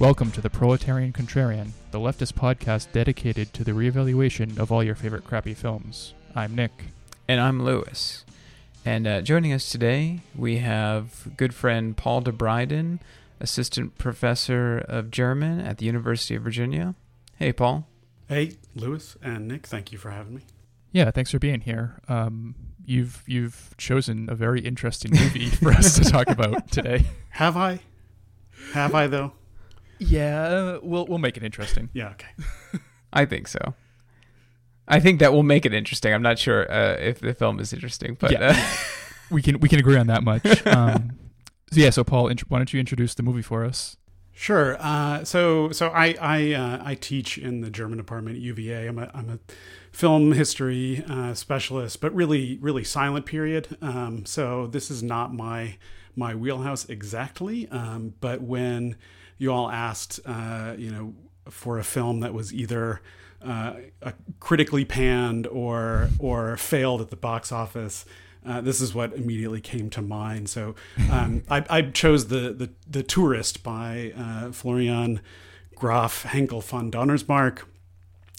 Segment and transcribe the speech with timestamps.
[0.00, 4.94] Welcome to the Proletarian Contrarian, the leftist podcast dedicated to the reevaluation of all your
[4.94, 6.14] favorite crappy films.
[6.36, 6.70] I'm Nick.
[7.26, 8.24] And I'm Lewis.
[8.84, 13.00] And uh, joining us today, we have good friend Paul DeBryden,
[13.40, 16.94] assistant professor of German at the University of Virginia.
[17.36, 17.88] Hey, Paul.
[18.28, 20.42] Hey, Lewis and Nick, thank you for having me.
[20.92, 22.00] Yeah, thanks for being here.
[22.08, 22.54] Um,
[22.84, 27.04] you've you've chosen a very interesting movie for us to talk about today.
[27.30, 27.80] Have I?
[28.72, 29.32] Have I though?
[29.98, 31.88] Yeah, we'll we'll make it interesting.
[31.94, 32.80] Yeah, okay.
[33.12, 33.74] I think so.
[34.86, 36.14] I think that will make it interesting.
[36.14, 38.50] I'm not sure uh, if the film is interesting, but Yeah.
[38.56, 38.66] uh,
[39.30, 40.42] We can we can agree on that much.
[40.66, 41.18] Um,
[41.70, 43.98] so yeah, so Paul, int- why don't you introduce the movie for us?
[44.32, 44.76] Sure.
[44.80, 48.86] Uh, so, so I I, uh, I teach in the German department at UVA.
[48.86, 49.38] I'm a I'm a
[49.92, 53.76] film history uh, specialist, but really really silent period.
[53.82, 55.76] Um, so this is not my
[56.16, 57.68] my wheelhouse exactly.
[57.68, 58.96] Um, but when
[59.38, 61.14] you all asked, uh, you know,
[61.48, 63.00] for a film that was either
[63.44, 68.04] uh, a critically panned or or failed at the box office.
[68.46, 70.48] Uh, this is what immediately came to mind.
[70.48, 70.74] So
[71.10, 75.20] um, I, I chose the, the the Tourist by uh, Florian
[75.74, 77.62] Graf Henckel von Donnersmarck.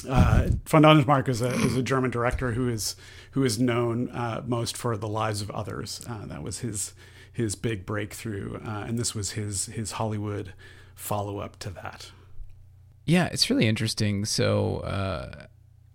[0.07, 2.95] Uh, von Donnersmarck is a is a German director who is
[3.31, 6.01] who is known uh, most for The Lives of Others.
[6.07, 6.93] Uh, that was his
[7.31, 10.53] his big breakthrough, uh, and this was his his Hollywood
[10.99, 12.11] follow up to that.
[13.05, 14.25] yeah, it's really interesting.
[14.25, 15.45] So, uh,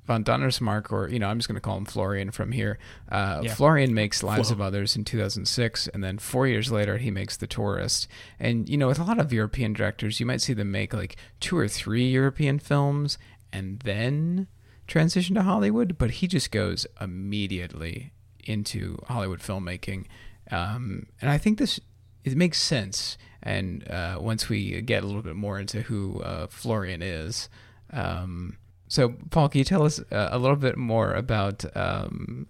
[0.06, 2.78] Von Donnersmarck, or you know, I'm just going to call him Florian from here.
[3.10, 3.54] Uh, Yeah.
[3.54, 4.56] Florian makes Lives Flo.
[4.56, 8.08] of Others in 2006, and then four years later, he makes The Tourist.
[8.40, 11.16] And you know, with a lot of European directors, you might see them make like
[11.40, 13.16] two or three European films
[13.52, 14.46] and then
[14.86, 18.12] transition to Hollywood, but he just goes immediately
[18.44, 20.04] into Hollywood filmmaking,
[20.50, 21.80] um, and I think this
[22.24, 23.16] it makes sense.
[23.44, 27.48] And uh, once we get a little bit more into who uh, Florian is.
[27.92, 28.56] Um,
[28.88, 32.46] so, Paul, can you tell us uh, a little bit more about um,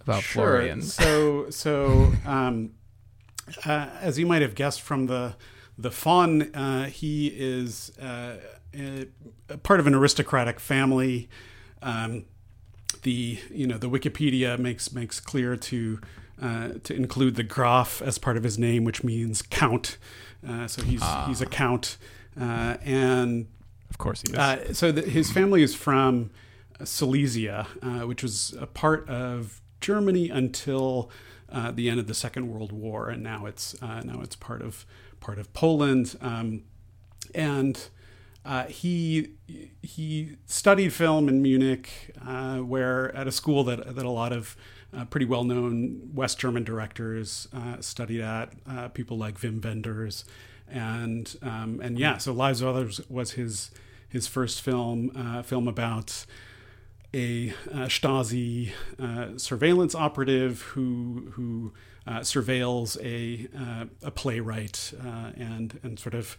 [0.00, 0.82] about Florian?
[0.82, 2.72] So, so um,
[3.64, 5.36] uh, as you might have guessed from the
[5.78, 8.36] the von, uh, he is uh,
[9.62, 11.28] part of an aristocratic family.
[11.82, 12.24] Um,
[13.02, 16.00] the you know the Wikipedia makes makes clear to
[16.40, 19.98] uh, to include the Graf as part of his name, which means count.
[20.46, 21.96] Uh, so he's he's a count,
[22.38, 23.46] uh, and
[23.90, 24.38] Of course he is.
[24.38, 26.30] uh, so the, his family is from
[26.82, 31.10] Silesia, uh, which was a part of Germany until
[31.50, 34.60] uh, the end of the Second World War, and now it's uh, now it's part
[34.62, 34.84] of
[35.20, 36.16] part of Poland.
[36.20, 36.64] Um,
[37.34, 37.88] and
[38.44, 39.30] uh, he
[39.82, 44.56] he studied film in Munich, uh, where at a school that that a lot of
[44.96, 50.24] uh, pretty well known West German directors uh, studied at, uh, people like Wim Wenders,
[50.68, 53.70] and um, and yeah, so Lives of Others was his
[54.08, 56.24] his first film, uh, film about
[57.12, 57.50] a
[57.86, 61.72] Stasi uh, surveillance operative who who
[62.06, 63.48] surveils a
[64.04, 64.92] a playwright
[65.36, 66.36] and and sort of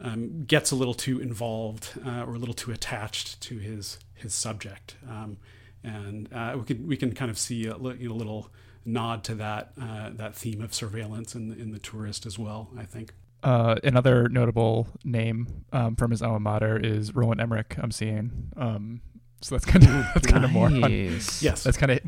[0.00, 4.34] um, gets a little too involved uh, or a little too attached to his his
[4.34, 5.36] subject, um,
[5.84, 8.50] and uh, we can we can kind of see a li- you know, little
[8.84, 12.70] nod to that uh, that theme of surveillance in the, in the tourist as well.
[12.78, 13.14] I think.
[13.42, 17.76] Uh, another notable name um, from his alma mater is Roland Emmerich.
[17.78, 18.50] I'm seeing.
[18.56, 19.02] Um,
[19.42, 21.62] so that's kind of that's kind of more on, Yes.
[21.62, 22.00] that's kind of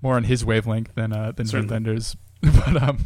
[0.00, 2.98] more on his wavelength than uh, than Wim but um,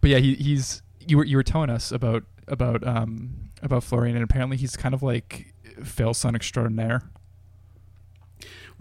[0.00, 4.16] but yeah, he, he's you were you were telling us about about um about Florian,
[4.16, 7.02] and apparently he's kind of like fail son extraordinaire.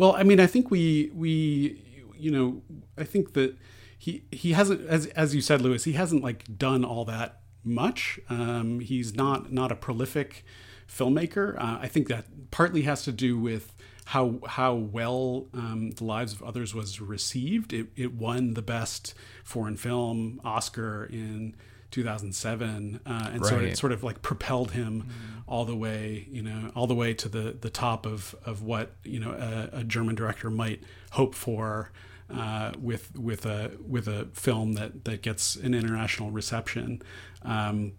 [0.01, 1.79] Well, I mean, I think we we
[2.17, 2.63] you know
[2.97, 3.55] I think that
[3.99, 8.19] he he hasn't as as you said, Lewis, he hasn't like done all that much.
[8.27, 10.43] Um, he's not not a prolific
[10.87, 11.55] filmmaker.
[11.55, 13.75] Uh, I think that partly has to do with
[14.05, 17.71] how how well um, the lives of others was received.
[17.71, 19.13] It it won the best
[19.43, 21.55] foreign film Oscar in
[21.91, 25.39] 2007, uh, and so it sort of like propelled him Mm-hmm.
[25.53, 28.91] all the way, you know, all the way to the the top of of what
[29.03, 31.91] you know a, a German director might hope for
[32.33, 37.01] uh, with with a with a film that that gets an international reception.
[37.43, 37.93] Um,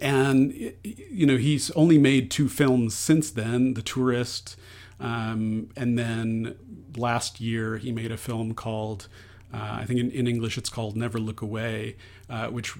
[0.00, 0.52] and
[0.84, 4.56] you know he's only made two films since then the tourist
[5.00, 6.54] um, and then
[6.96, 9.08] last year he made a film called
[9.52, 11.96] uh, i think in, in english it's called never look away
[12.28, 12.74] uh, which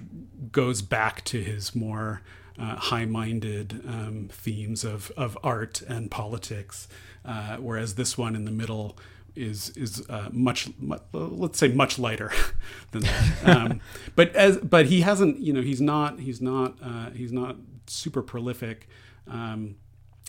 [0.51, 2.21] goes back to his more
[2.59, 6.87] uh, high-minded um, themes of, of art and politics
[7.23, 8.97] uh, whereas this one in the middle
[9.37, 12.31] is is uh, much, mu let's say much lighter
[12.91, 13.33] than that.
[13.47, 13.81] Um,
[14.15, 17.55] but as but he hasn't you know he's not he's not uh, he's not
[17.85, 18.89] super prolific.
[19.27, 19.75] Um,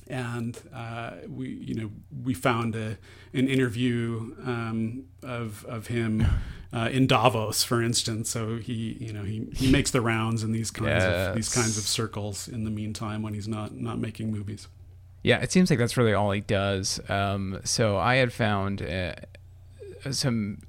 [0.08, 1.90] and uh, we, you know,
[2.24, 2.98] we found a,
[3.32, 6.26] an interview um, of of him
[6.72, 8.30] uh, in Davos, for instance.
[8.30, 11.78] So he, you know, he, he makes the rounds in these kinds of these kinds
[11.78, 14.68] of circles in the meantime when he's not not making movies.
[15.22, 17.00] Yeah, it seems like that's really all he does.
[17.08, 19.14] Um, so I had found uh,
[20.10, 20.62] some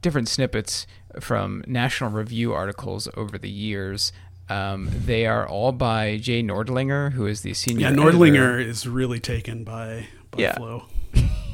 [0.00, 0.86] different snippets
[1.20, 4.12] from National Review articles over the years.
[4.48, 7.80] Um, they are all by Jay Nordlinger, who is the senior.
[7.82, 8.02] Yeah, editor.
[8.12, 10.54] Nordlinger is really taken by by Yeah.
[10.56, 10.84] Flo.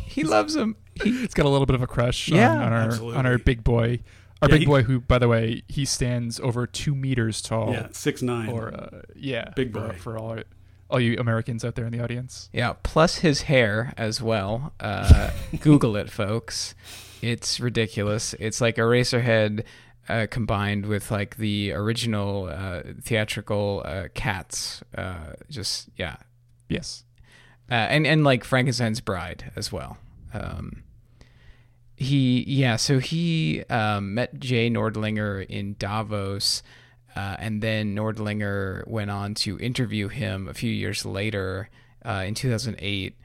[0.06, 0.76] He loves him.
[1.02, 3.18] He, It's got a little bit of a crush Yeah, on, on our absolutely.
[3.18, 4.00] on our big boy.
[4.42, 7.72] Our Yeah, big he- boy, who, by the way, he stands over two meters tall.
[7.72, 8.48] Yeah, six nine.
[8.50, 9.94] Or uh, yeah, Big for- boy.
[9.98, 10.44] for, all our,
[10.90, 12.50] all you Americans out there in the audience.
[12.52, 14.74] yeah, plus his hair as well.
[14.80, 15.30] Uh,
[15.60, 16.74] Google it, folks.
[17.22, 18.34] It's ridiculous.
[18.40, 19.62] It's like Eraserhead
[20.08, 24.82] uh, combined with like the original uh, theatrical uh, Cats.
[24.96, 26.16] Uh, just yeah,
[26.68, 27.04] Yes.
[27.70, 29.98] uh, and and like Frankenstein's Bride as well.
[30.34, 30.82] Um,
[31.96, 36.62] he yeah, so he um, met Jay Nordlinger in Davos,
[37.14, 41.68] uh, and then Nordlinger went on to interview him a few years later
[42.04, 43.16] uh, in 2008.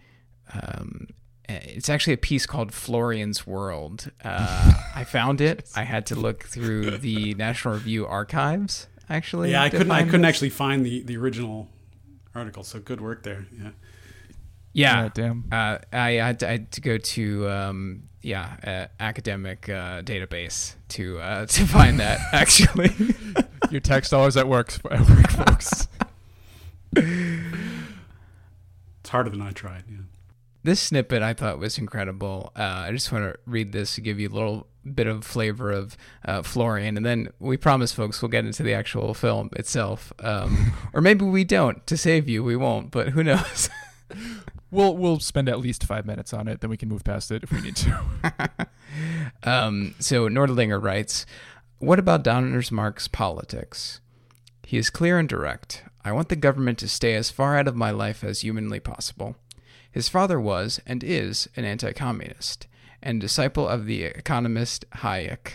[0.53, 1.07] Um,
[1.49, 4.11] it's actually a piece called Florian's World.
[4.23, 5.69] Uh, I found it.
[5.75, 8.87] I had to look through the National Review archives.
[9.09, 9.91] Actually, yeah, I couldn't.
[9.91, 10.29] I couldn't this.
[10.29, 11.69] actually find the the original
[12.35, 12.63] article.
[12.63, 13.45] So good work there.
[13.57, 13.69] Yeah.
[14.73, 15.43] Yeah, Yeah, damn.
[15.51, 20.75] Uh, I, had to, I had to go to um, yeah uh, academic uh, database
[20.89, 22.91] to uh, to find that actually.
[23.71, 25.87] Your tax dollars at work, at work folks.
[26.95, 27.09] It's
[29.09, 29.83] harder than I tried.
[29.89, 29.97] Yeah.
[30.67, 32.51] This snippet I thought was incredible.
[32.53, 35.71] Uh, I just want to read this to give you a little bit of flavor
[35.71, 40.11] of uh, Florian, and then we promise, folks, we'll get into the actual film itself,
[40.19, 41.87] um, or maybe we don't.
[41.87, 43.69] To save you, we won't, but who knows?
[44.69, 47.41] We'll we'll spend at least five minutes on it, then we can move past it
[47.41, 48.67] if we need to.
[49.43, 51.25] Um, so Nordlinger writes,
[51.79, 54.01] What about Donnersmarck's politics?
[54.63, 55.83] He is clear and direct.
[56.03, 59.37] I want the government to stay as far out of my life as humanly possible.
[59.97, 62.67] His father was, and is, an anti communist,
[63.01, 65.53] and disciple of the economist Hayek.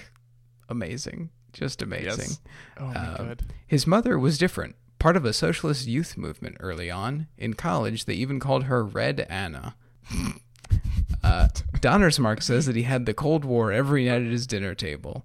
[0.68, 1.30] Amazing.
[1.52, 2.38] Just amazing.
[2.76, 3.42] Oh my Um, god.
[3.68, 7.28] His mother was different, part of a socialist youth movement early on.
[7.38, 9.76] In college, they even called her Red Anna.
[11.22, 15.24] uh, Donnersmarck says that he had the Cold War every night at his dinner table.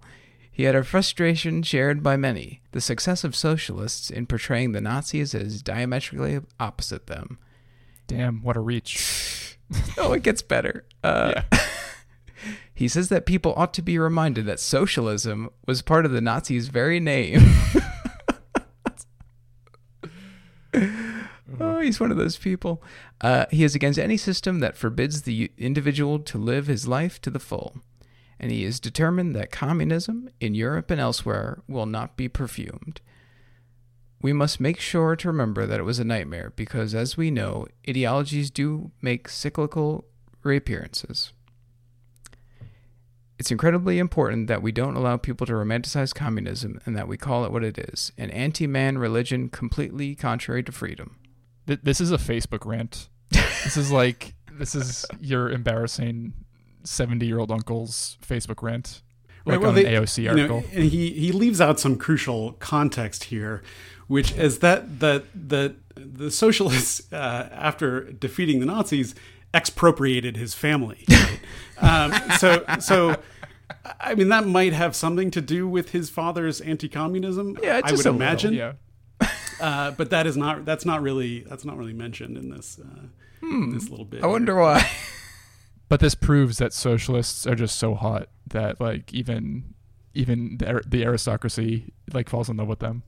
[0.51, 5.33] He had a frustration shared by many the success of socialists in portraying the Nazis
[5.33, 7.39] as diametrically opposite them.
[8.07, 9.43] Damn, what a reach.
[9.97, 10.85] Oh, it gets better.
[11.03, 11.41] Uh,
[12.73, 16.69] he says that people ought to be reminded that socialism was part of the Nazis'
[16.69, 17.41] very name.
[21.59, 22.81] oh, he's one of those people.
[23.19, 27.29] Uh, he is against any system that forbids the individual to live his life to
[27.29, 27.75] the full.
[28.39, 33.01] And he is determined that communism in Europe and elsewhere will not be perfumed.
[34.21, 37.67] We must make sure to remember that it was a nightmare because, as we know,
[37.87, 40.05] ideologies do make cyclical
[40.43, 41.33] reappearances.
[43.39, 47.45] It's incredibly important that we don't allow people to romanticize communism and that we call
[47.45, 51.17] it what it is an anti man religion completely contrary to freedom.
[51.67, 53.09] Th- This is a Facebook rant.
[53.29, 56.33] this is like this is your embarrassing
[56.83, 59.03] seventy-year-old uncle's Facebook rant,
[59.45, 60.63] like Right, well, on they- an AOC you know, article.
[60.73, 63.61] and he he leaves out some crucial context here,
[64.07, 69.15] which is that that that the socialists uh, after defeating the Nazis
[69.53, 71.05] expropriated his family.
[71.09, 71.39] right?
[71.79, 73.15] um, so so.
[73.99, 77.57] I mean, that might have something to do with his father's anti-communism.
[77.61, 78.53] Yeah, I would a little, imagine.
[78.53, 78.73] yeah.
[79.59, 80.65] Uh, but that is not.
[80.65, 81.39] That's not really.
[81.39, 82.79] That's not really mentioned in this.
[82.79, 83.07] Uh,
[83.41, 84.23] in this little bit.
[84.23, 84.87] I wonder why.
[85.89, 89.73] But this proves that socialists are just so hot that like even
[90.13, 93.03] even the, the aristocracy like falls in love with them.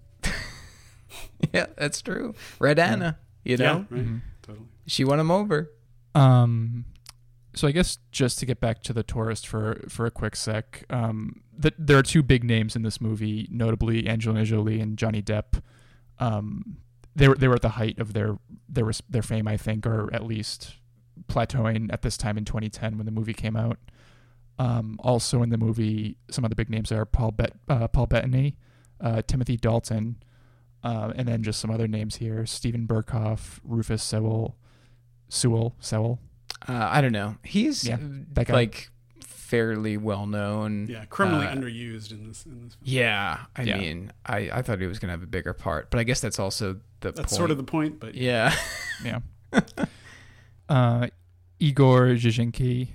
[1.53, 2.33] yeah, that's true.
[2.59, 4.05] Red Anna, you Yeah, know, right.
[4.05, 4.21] Mhm.
[4.41, 4.65] Totally.
[4.87, 5.71] she won him over.
[6.15, 6.85] Um,
[7.53, 10.85] so I guess just to get back to the tourist for for a quick sec,
[10.89, 15.21] um, that there are two big names in this movie, notably Angelina Jolie and Johnny
[15.21, 15.61] Depp.
[16.19, 16.77] Um,
[17.15, 18.37] they were they were at the height of their
[18.67, 20.75] their their fame, I think, or at least
[21.27, 23.77] plateauing at this time in 2010 when the movie came out.
[24.57, 28.07] Um, also in the movie, some of the big names are Paul Bet uh, Paul
[28.07, 28.57] Bettany,
[29.01, 30.17] uh, Timothy Dalton,
[30.83, 34.55] uh, and then just some other names here: Steven Berkoff, Rufus Sewell,
[35.29, 36.19] Sewell, Sewell.
[36.67, 37.35] Uh, I don't know.
[37.43, 37.99] He's Yeah, uh,
[38.33, 38.53] that guy.
[38.53, 38.89] like
[39.21, 40.87] fairly well known.
[40.89, 42.45] Yeah, criminally Uh, underused in this.
[42.45, 42.77] In this.
[42.83, 43.77] Yeah, I Yeah.
[43.77, 46.21] mean, I, I thought he was going to have a bigger part, but I guess
[46.21, 47.29] that's also the That's point.
[47.29, 48.53] sort of the point, but yeah.
[49.03, 49.19] Yeah.
[50.69, 51.07] uh,
[51.59, 52.89] Igor Jijikine,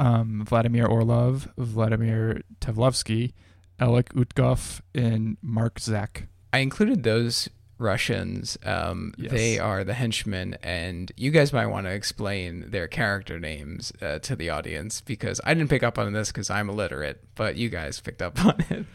[0.00, 3.32] um, Vladimir Orlov, Vladimir Tevlovski,
[3.78, 6.28] Alec Utgoff, and Mark Zak.
[6.52, 7.48] I included those
[7.78, 8.56] Russians.
[8.64, 9.32] Um, Yes.
[9.32, 14.18] They are the henchmen, and you guys might want to explain their character names uh,
[14.20, 17.68] to the audience because I didn't pick up on this because I'm illiterate, but you
[17.68, 18.86] guys picked up on it.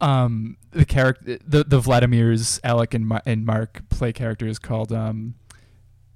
[0.00, 5.34] Um, the character, the the Vladimirs, Alec and, Ma- and Mark play characters called um,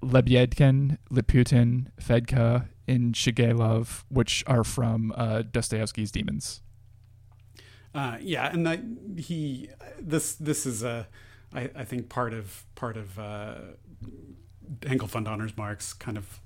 [0.03, 6.63] Lebyedkin, Liputin, Fedka, and Shigalov, which are from uh, Dostoevsky's Demons.
[7.95, 8.81] Uh, yeah, and that
[9.17, 9.69] he
[10.01, 11.07] this this is a
[11.53, 13.55] I, I think part of part of uh,
[14.81, 16.41] Henckel von Donnersmarck's kind of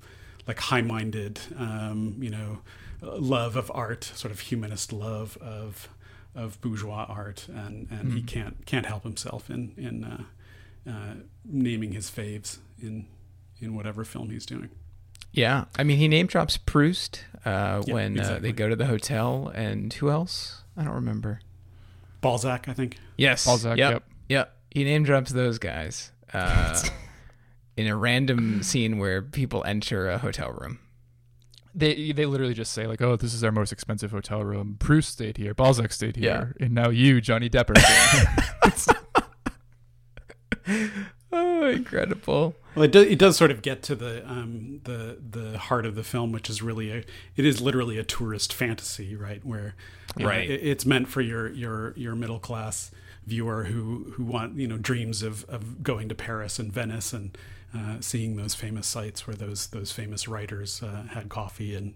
[0.47, 2.59] like high-minded, um, you know,
[3.01, 5.89] love of art, sort of humanist love of
[6.35, 8.27] of bourgeois art, and and he Mhm.
[8.27, 10.23] can't can't help himself in in uh,
[10.87, 11.13] uh,
[11.45, 13.07] naming his faves in
[13.59, 14.69] in whatever film he's doing.
[15.31, 18.49] Yeah, I mean, he name drops Proust uh, Yeah, when uh, exactly.
[18.49, 20.63] they go to the hotel, and who else?
[20.79, 21.41] I don't remember.
[22.21, 22.97] Balzac, I think.
[23.17, 24.03] Yes, Balzac, Yep, yep.
[24.29, 24.55] yep.
[24.71, 26.81] He name drops those guys uh,
[27.77, 30.79] in a random scene where people enter a hotel room.
[31.75, 34.77] They they literally just say like, "Oh, this is our most expensive hotel room.
[34.79, 38.95] Proust stayed here, Balzac stayed here, and now you, Johnny Depp, are here."
[41.69, 42.55] Incredible!
[42.75, 45.95] Well, it does, it does sort of get to the um, the the heart of
[45.95, 46.97] the film, which is really a
[47.35, 49.43] it is literally a tourist fantasy, right?
[49.45, 49.75] Where
[50.19, 50.49] Right.
[50.49, 52.91] it- it's meant for your your your middle class
[53.25, 57.37] viewer who who want you know dreams of of going to Paris and Venice and
[57.77, 61.93] uh, seeing those famous sites where those those famous writers uh, had coffee and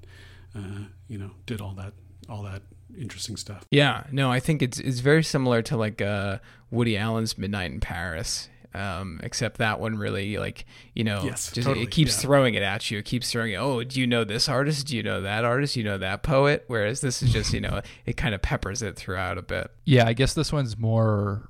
[0.56, 1.94] uh, you know did all that
[2.30, 2.62] all that
[2.98, 3.66] interesting stuff.
[3.72, 6.38] Yeah, no, I think it's it's very similar to like uh,
[6.70, 8.50] Woody Allen's Midnight in Paris.
[8.76, 10.66] Um, except that one really like
[10.96, 12.22] you know Yes, just totally, it keeps yeah.
[12.22, 12.98] throwing it at you.
[13.00, 13.58] It keeps throwing it.
[13.58, 14.88] Oh, do you know this artist?
[14.88, 15.76] Do you know that artist?
[15.76, 16.64] Do you know that poet?
[16.68, 19.70] Whereas this is just you know it kind of peppers it throughout a bit.
[19.86, 21.50] yeah, I guess this one's more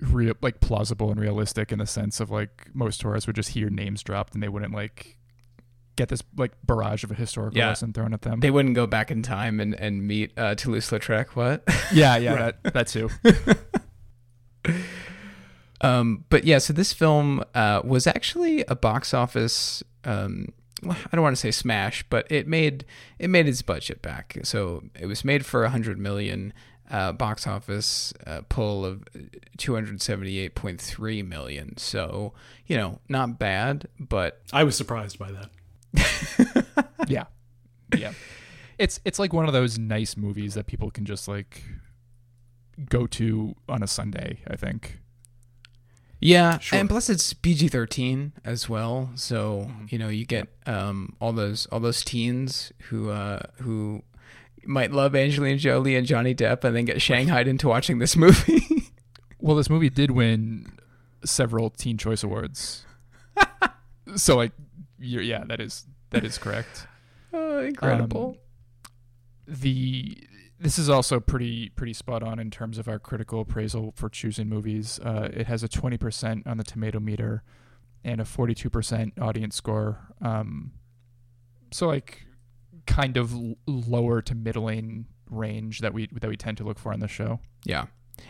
[0.00, 3.70] real, like plausible and realistic in the sense of like most tourists would just hear
[3.70, 5.16] names dropped and they wouldn't like
[5.96, 7.68] get this like barrage of a historical Yeah.
[7.68, 8.40] lesson thrown at them.
[8.40, 11.28] They wouldn't go back in time and and meet uh, Toulouse-Lautrec.
[11.36, 11.62] What?
[11.92, 12.62] yeah, yeah, Right.
[12.64, 13.10] that that too.
[15.84, 19.82] Um, but yeah, so this film uh, was actually a box office.
[20.04, 20.48] Um,
[20.82, 22.86] I don't want to say smash, but it made
[23.18, 24.38] it made its budget back.
[24.44, 26.52] So it was made for a hundred million.
[26.90, 29.04] Uh, box office uh, pull of
[29.56, 31.74] 278.3 million.
[31.78, 32.34] So,
[32.66, 36.66] you know, not bad, but I was surprised by that.
[37.08, 37.24] yeah,
[37.96, 38.12] yeah.
[38.76, 41.64] It's it's like one of those nice movies that people can just like
[42.88, 44.40] go to on a Sunday.
[44.46, 44.98] I think.
[46.26, 46.78] Yeah, Sure.
[46.78, 49.92] and plus it's PG thirteen as well, so Mhm.
[49.92, 54.02] you know you get um, all those all those teens who uh, who
[54.64, 58.62] might love Angelina Jolie and Johnny Depp, and then get shanghaied into watching this movie.
[59.38, 60.72] Well, this movie did win
[61.22, 62.86] several Teen Choice Awards.
[64.16, 64.52] so like,
[64.98, 66.86] you're, yeah, that is that is correct.
[67.34, 68.38] oh, incredible!
[68.86, 68.90] Um,
[69.46, 70.26] the
[70.58, 74.48] this is also pretty pretty spot on in terms of our critical appraisal for choosing
[74.48, 75.00] movies.
[75.00, 77.42] Uh, it has a twenty percent on the tomato meter
[78.04, 79.98] and a forty two percent audience score.
[80.20, 80.72] Um,
[81.70, 82.26] so like,
[82.86, 83.34] kind of
[83.66, 87.40] lower to middling range that we that we tend to look for on the show.
[87.64, 87.86] yeah,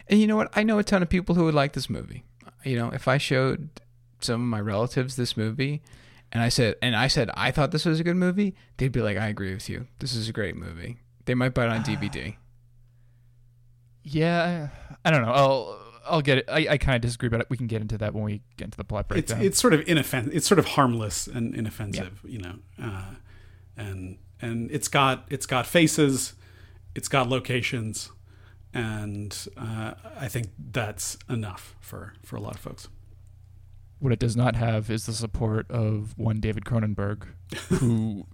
[0.09, 0.51] and you know what?
[0.57, 2.25] I know a ton of people who would like this movie.
[2.65, 3.69] You know, if I showed
[4.21, 5.83] some of my relatives this movie.
[6.33, 8.57] And I said, and I said, I thought this was a good movie.
[8.79, 9.87] They'd be like, I agree with you.
[10.01, 10.97] This is a great movie.
[11.27, 12.37] They might buy it on DVD.
[14.03, 14.69] Yeah,
[15.05, 15.33] I don't know.
[15.33, 16.45] I'll I'll get it.
[16.49, 18.77] I, I kind of disagree, but we can get into that when we get into
[18.77, 19.39] the plot it's breakdown.
[19.39, 20.35] it's it's sort of inoffensive.
[20.35, 22.57] It's sort of harmless and inoffensive, you know.
[22.83, 23.15] Uh,
[23.77, 26.35] and and it's got it's got faces,
[26.95, 28.11] it's got locations,
[28.75, 32.89] and uh, I think that's enough for for a lot of folks.
[34.01, 37.29] what it does not have is the support of one David Cronenberg,
[37.71, 38.27] who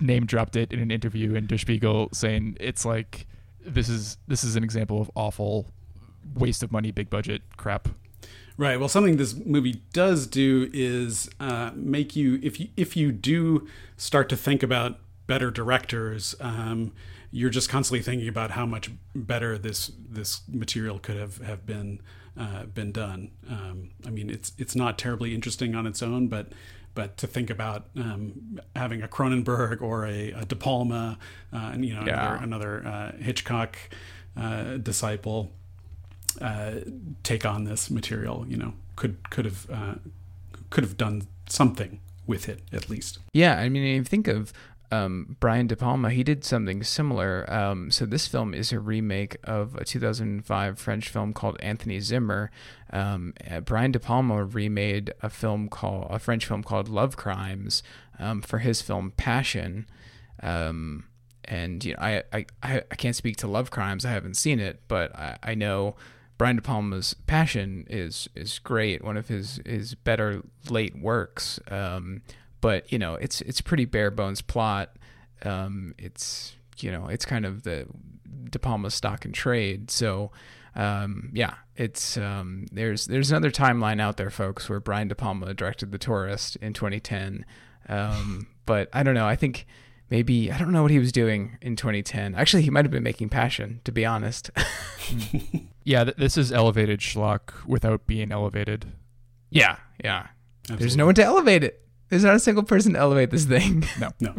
[0.00, 3.26] name dropped it in an interview in Der Spiegel, saying it's like
[3.64, 5.66] this is this is an example of awful
[6.34, 7.88] waste of money, big budget crap.
[8.56, 8.78] Right.
[8.78, 13.66] Well, something this movie does do is uh, make you, if you if you do
[13.96, 16.92] start to think about better directors, um,
[17.30, 22.00] you're just constantly thinking about how much better this this material could have have been
[22.38, 23.30] uh, been done.
[23.48, 26.52] Um, I mean, it's it's not terribly interesting on its own, but
[26.94, 31.18] but to think about um, having a Cronenberg or a, a De Palma,
[31.52, 32.34] uh, and you know Yeah.
[32.38, 33.76] another, another uh, Hitchcock
[34.36, 35.50] uh, disciple
[36.40, 36.76] uh,
[37.22, 39.94] take on this material, you know, could could have uh,
[40.70, 43.18] could have done something with it at least.
[43.32, 44.52] Yeah, I mean, think of
[44.92, 47.50] um, Brian De Palma, he did something similar.
[47.50, 52.50] Um, so this film is a remake of a 2005 French film called Anthony Zimmer.
[52.92, 57.82] Um, uh, Brian De Palma remade a film called a French film called Love Crimes
[58.18, 59.86] um, for his film Passion.
[60.42, 61.04] Um,
[61.46, 64.04] and you know, I, I I can't speak to Love Crimes.
[64.04, 65.96] I haven't seen it, but I, I know
[66.36, 69.02] Brian De Palma's Passion is is great.
[69.02, 71.58] One of his his better late works.
[71.70, 72.20] Um,
[72.62, 74.96] but you know, it's it's pretty bare bones plot.
[75.44, 77.86] Um, it's you know, it's kind of the
[78.50, 79.90] De Palma's stock and trade.
[79.90, 80.32] So.
[80.74, 85.52] Um, yeah, it's um, there's there's another timeline out there, folks, where Brian De Palma
[85.52, 87.44] directed The Tourist in 2010.
[87.90, 89.26] Um, but I don't know.
[89.26, 89.66] I think
[90.08, 92.34] maybe I don't know what he was doing in 2010.
[92.34, 94.50] Actually, he might have been making Passion, to be honest.
[95.84, 98.86] Yeah, th- this is elevated schlock without being elevated.
[99.50, 100.28] yeah, yeah.
[100.68, 101.84] There's no one to elevate it.
[102.12, 103.86] There's not a single person to elevate this thing.
[103.98, 104.10] No.
[104.20, 104.34] No.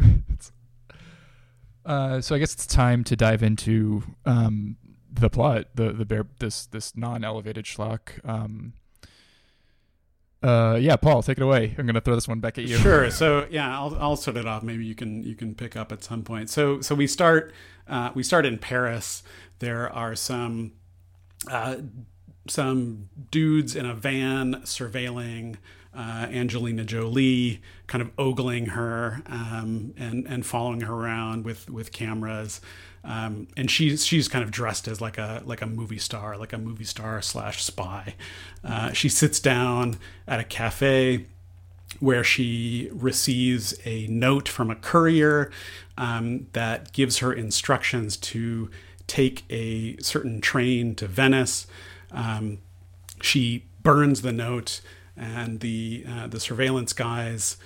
[1.84, 4.76] Uh, so I guess it's time to dive into um,
[5.12, 8.24] the plot, the the bear, this this non-elevated schlock.
[8.24, 8.74] Um,
[10.40, 11.74] uh, yeah, Paul, take it away.
[11.76, 12.76] I'm gonna throw this one back at you.
[12.76, 13.10] Sure.
[13.10, 14.62] So yeah, I'll I'll start it off.
[14.62, 16.50] Maybe you can you can pick up at some point.
[16.50, 17.52] So so we start
[17.88, 19.24] uh, we start in Paris.
[19.58, 20.74] There are some
[21.50, 21.78] uh,
[22.48, 25.56] some dudes in a van surveilling
[25.94, 31.92] uh, Angelina Jolie, kind of ogling her um, and and following her around with with
[31.92, 32.60] cameras.
[33.04, 36.52] Um, and she's she's kind of dressed as like a like a movie star, like
[36.52, 38.14] a movie star slash spy.
[38.62, 41.26] Uh, she sits down at a cafe
[42.00, 45.50] where she receives a note from a courier
[45.96, 48.70] um, that gives her instructions to
[49.06, 51.66] take a certain train to Venice.
[52.10, 52.58] Um,
[53.20, 54.80] she burns the note,
[55.16, 57.56] and the uh, the surveillance guys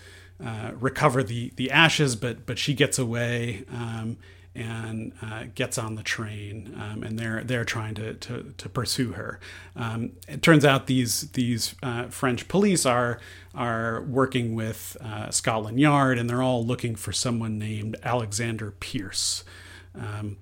[0.45, 3.65] uh, recover the the ashes, but but she gets away.
[3.73, 4.19] Um,
[4.55, 9.13] and uh, gets on the train, um, and they're they're trying to to, to pursue
[9.13, 9.39] her.
[9.77, 13.21] Um, it turns out these these uh, French police are
[13.55, 19.45] are working with uh, Scotland Yard, and they're all looking for someone named Alexander Pierce.
[19.95, 20.39] Um,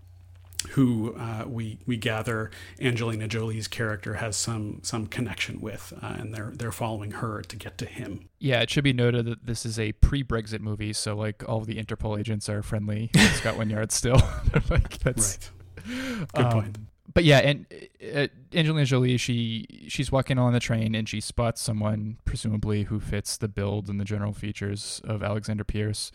[0.71, 2.51] who uh, we we gather
[2.81, 7.57] Angelina Jolie's character has some some connection with, uh, and they're they're following her to
[7.57, 8.29] get to him.
[8.39, 11.83] Yeah, it should be noted that this is a pre-Brexit movie, so like all the
[11.83, 14.21] Interpol agents are friendly Scotland Yard still.
[14.71, 15.51] like that's
[15.89, 16.27] Right.
[16.35, 16.79] Good um, point.
[17.13, 17.67] But yeah, and
[18.15, 23.01] uh, Angelina Jolie, she she's walking on the train and she spots someone presumably who
[23.01, 26.13] fits the build and the general features of Alexander Pierce,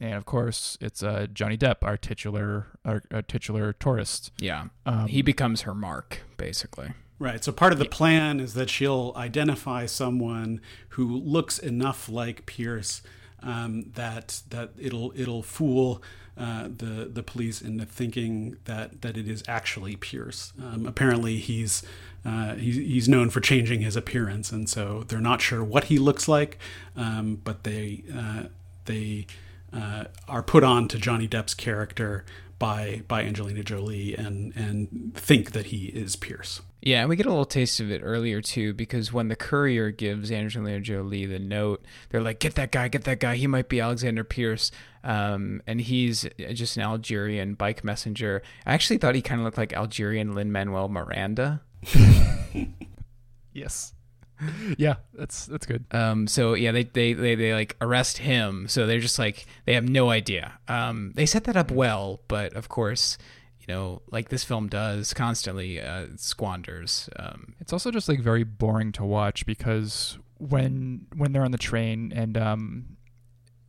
[0.00, 4.30] and of course it's uh, Johnny Depp, our titular our, our titular tourist.
[4.38, 6.92] Yeah, Um, he becomes her mark, basically.
[7.18, 7.44] Right.
[7.44, 13.02] So part of the plan is that she'll identify someone who looks enough like Pierce
[13.42, 16.02] um, that that it'll it'll fool
[16.36, 20.52] uh, the the police into thinking that that it is actually Pierce.
[20.60, 21.84] Um, apparently, he's
[22.24, 25.98] uh, he's he's known for changing his appearance, and so they're not sure what he
[25.98, 26.58] looks like,
[26.96, 28.44] um, but they uh,
[28.86, 29.26] they
[29.74, 32.24] uh, are put on to Johnny Depp's character
[32.58, 36.62] by by Angelina Jolie and and think that he is Pierce.
[36.80, 39.90] Yeah, and we get a little taste of it earlier too, because when the courier
[39.90, 43.36] gives Angelina Jolie the note, they're like, "Get that guy, get that guy.
[43.36, 44.70] He might be Alexander Pierce."
[45.02, 48.42] Um, and he's just an Algerian bike messenger.
[48.66, 51.62] I actually thought he kind of looked like Algerian Lin Manuel Miranda.
[53.52, 53.94] yes,
[54.78, 55.84] yeah, that's that's good.
[55.90, 58.68] Um, so yeah, they, they they they like arrest him.
[58.68, 60.54] So they're just like they have no idea.
[60.68, 63.16] Um, they set that up well, but of course,
[63.60, 67.08] you know, like this film does constantly uh, squanders.
[67.16, 71.58] Um, It's also just like very boring to watch because when when they're on the
[71.58, 72.96] train and um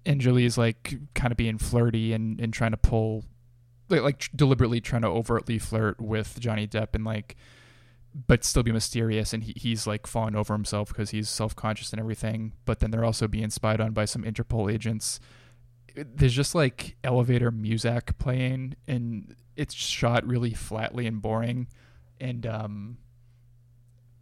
[0.05, 3.23] and Jolie's like kind of being flirty and and trying to pull
[3.89, 7.35] like, like deliberately trying to overtly flirt with Johnny Depp and like
[8.27, 11.99] but still be mysterious and he, he's like falling over himself because he's self-conscious and
[11.99, 15.19] everything but then they're also being spied on by some Interpol agents
[15.95, 21.67] there's just like elevator music playing and it's shot really flatly and boring
[22.21, 22.97] and um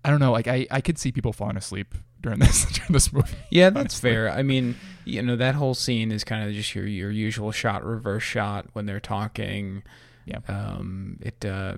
[0.04, 3.14] I don't know like I I could see people falling asleep during this during this
[3.14, 4.10] movie Yeah, that's honestly.
[4.12, 4.30] fair.
[4.30, 4.76] I mean,
[5.06, 8.68] you know, that whole scene is kind of just your your usual shot reverse shot
[8.74, 9.84] when they're talking.
[10.26, 10.40] Yeah.
[10.48, 11.78] Um, it uh,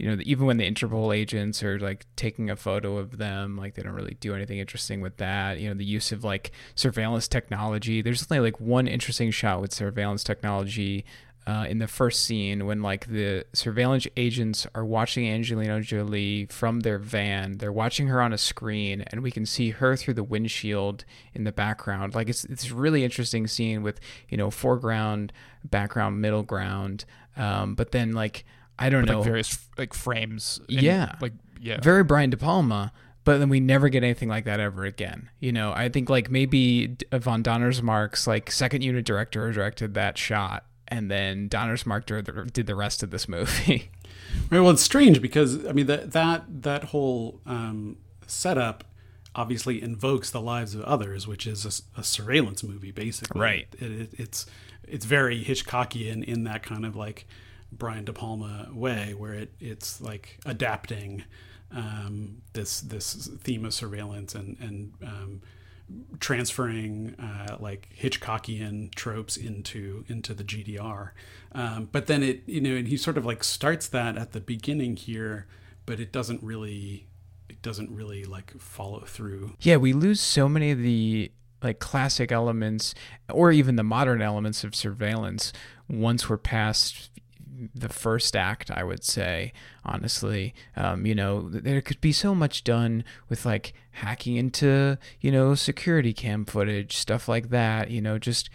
[0.00, 3.74] you know, even when the Interpol agents are like taking a photo of them, like
[3.74, 5.60] they don't really do anything interesting with that.
[5.60, 8.00] You know, the use of like surveillance technology.
[8.00, 11.04] There's only like one interesting shot with surveillance technology
[11.46, 16.80] uh, in the first scene when like the surveillance agents are watching Angelina Jolie from
[16.80, 17.58] their van.
[17.58, 21.44] They're watching her on a screen, and we can see her through the windshield in
[21.44, 22.14] the background.
[22.14, 25.32] Like it's it's really interesting scene with you know foreground,
[25.62, 27.04] background, middle ground.
[27.36, 28.46] Um, but then like
[28.80, 30.60] I don't With, know like various like frames.
[30.68, 31.14] and, Yeah.
[31.20, 31.78] Like yeah.
[31.82, 32.92] very Brian De Palma,
[33.24, 35.28] but then we never get anything like that ever again.
[35.38, 40.16] You know, I think like maybe D- Von Donnersmarck's like second unit director directed that
[40.18, 43.90] shot, and then Donnersmarck dir- did the rest of this movie.
[44.48, 47.96] Right, well, it's strange because I mean that that that whole um,
[48.28, 48.84] setup
[49.34, 53.40] obviously invokes the lives of others, which is a surveillance movie, basically.
[53.40, 53.66] Right.
[53.80, 54.46] It, it, it's
[54.86, 57.26] it's very Hitchcockian in that kind of like
[57.72, 61.24] Brian De Palma way, where it it's like adapting
[61.72, 65.42] um, this this theme of surveillance and and um,
[66.18, 71.10] transferring uh, like Hitchcockian tropes into into the GDR.
[71.52, 74.40] Um, but then it you know and he sort of like starts that at the
[74.40, 75.46] beginning here,
[75.86, 77.06] but it doesn't really
[77.48, 79.54] it doesn't really like follow through.
[79.60, 81.30] yeah, we lose so many of the
[81.62, 82.94] like classic elements,
[83.28, 85.52] or even the modern elements of surveillance
[85.88, 87.10] once we're past
[87.74, 89.52] the first act, I would say,
[89.84, 90.54] honestly.
[90.76, 95.54] Um, you know, there could be so much done with like hacking into, you know,
[95.54, 98.50] security cam footage, stuff like that, you know, just,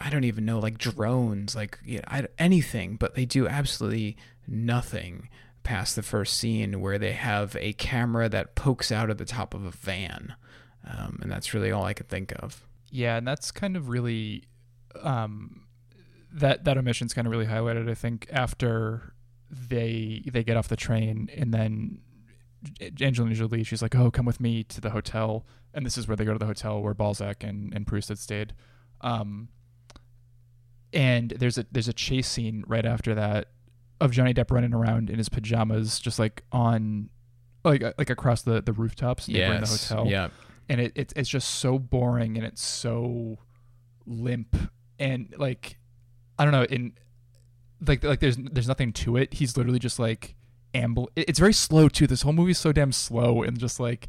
[0.00, 4.16] I don't even know, like drones, like you know, I, anything, but they do absolutely
[4.46, 5.28] nothing
[5.62, 9.54] past the first scene where they have a camera that pokes out of the top
[9.54, 10.34] of a van.
[10.88, 12.64] Um, and that's really all I could think of.
[12.90, 14.44] Yeah, and that's kind of really
[15.02, 15.65] um,
[16.36, 17.90] that that omission's kind of really highlighted.
[17.90, 19.14] I think after
[19.50, 21.98] they they get off the train and then
[23.00, 26.16] Angelina Jolie, she's like, "Oh, come with me to the hotel," and this is where
[26.16, 28.54] they go to the hotel where Balzac and and Proust had stayed.
[29.02, 29.48] Um,
[30.92, 33.48] and there's a there's a chase scene right after that
[34.00, 37.10] of Johnny Depp running around in his pajamas, just like on
[37.64, 40.28] like like across the the rooftops neighboring the hotel Yeah.
[40.68, 43.38] and it, it's it's just so boring and it's so
[44.06, 44.56] limp
[44.98, 45.78] and like
[46.38, 46.92] I don't know in
[47.86, 49.34] like like there's there's nothing to it.
[49.34, 50.34] He's literally just like
[50.74, 51.10] amble.
[51.16, 52.06] It's very slow too.
[52.06, 54.08] This whole movie's so damn slow and just like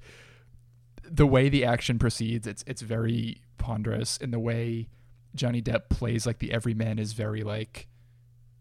[1.03, 2.47] the way the action proceeds.
[2.47, 4.89] It's it's very ponderous and the way
[5.35, 7.87] Johnny Depp plays like the everyman is very like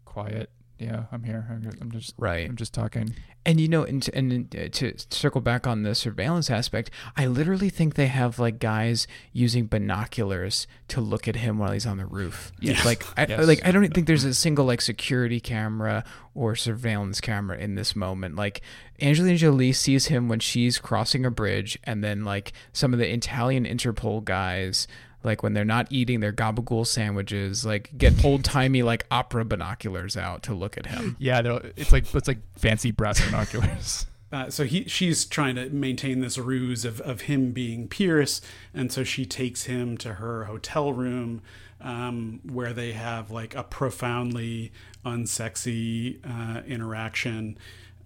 [0.05, 0.49] quiet.
[0.79, 1.45] Yeah, I'm here.
[1.49, 2.47] I'm, I'm just Right.
[2.47, 3.15] I'm just talking.
[3.45, 7.25] And you know, and to, and uh, to circle back on the surveillance aspect, I
[7.27, 11.97] literally think they have like guys using binoculars to look at him while he's on
[11.97, 12.51] the roof.
[12.59, 12.83] Yes.
[12.85, 13.47] Like, I, Yes.
[13.47, 16.03] like I don't think there's a single like security camera
[16.35, 18.35] or surveillance camera in this moment.
[18.35, 18.61] Like
[19.01, 23.11] Angelina Jolie sees him when she's crossing a bridge, and then like some of the
[23.11, 24.87] Italian Interpol guys.
[25.23, 30.15] Like when they're not eating their gabagool sandwiches, like get old timey like opera binoculars
[30.15, 31.15] out to look at him.
[31.19, 34.05] Yeah, no, it's like it's like fancy brass binoculars.
[34.29, 38.41] Uh, so he she's trying to maintain this ruse of, of him being Pierce,
[38.73, 41.41] and so she takes him to her hotel room,
[41.79, 44.73] um, where they have like a profoundly
[45.05, 47.57] unsexy uh, interaction.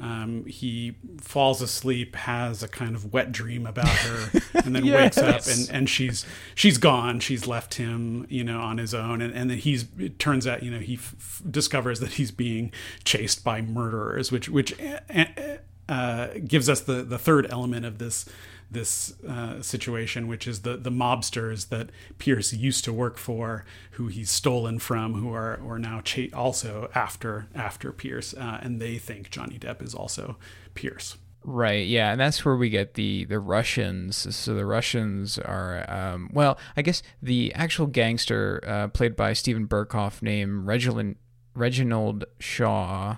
[0.02, 5.18] Um, he falls asleep, has a kind of wet dream about her, and then wakes
[5.20, 7.20] up and, and she's she's gone.
[7.20, 9.86] She's left him, you know, on his own, and, and then he's.
[10.00, 14.50] It turns out, you know, he f- discovers that he's being chased by murderers, which
[14.50, 18.26] which uh, uh, gives us the the third element of this
[18.72, 24.08] this uh, situation, which is the the mobsters that Pierce used to work for, who
[24.08, 28.98] he's stolen from, who are are now cha- also after after Pierce, uh, and they
[28.98, 30.38] think Johnny Depp is also
[30.74, 31.18] Pierce.
[31.44, 34.36] Right, yeah, and that's where we get the the Russians.
[34.36, 39.68] So the Russians are, um, well, I guess the actual gangster uh, played by Steven
[39.68, 41.16] Berkoff, named Reginald
[41.56, 43.18] Reginald Shaw.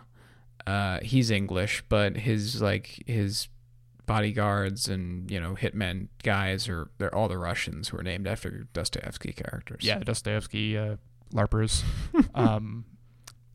[0.66, 3.50] Uh, he's English, but his like his
[4.06, 8.68] bodyguards and you know hitmen guys are they're all the Russians who are named after
[8.74, 9.84] Dostoevsky characters.
[9.84, 10.96] Yeah, Dostoevsky, uh,
[11.34, 11.84] LARPers.
[12.36, 12.86] um,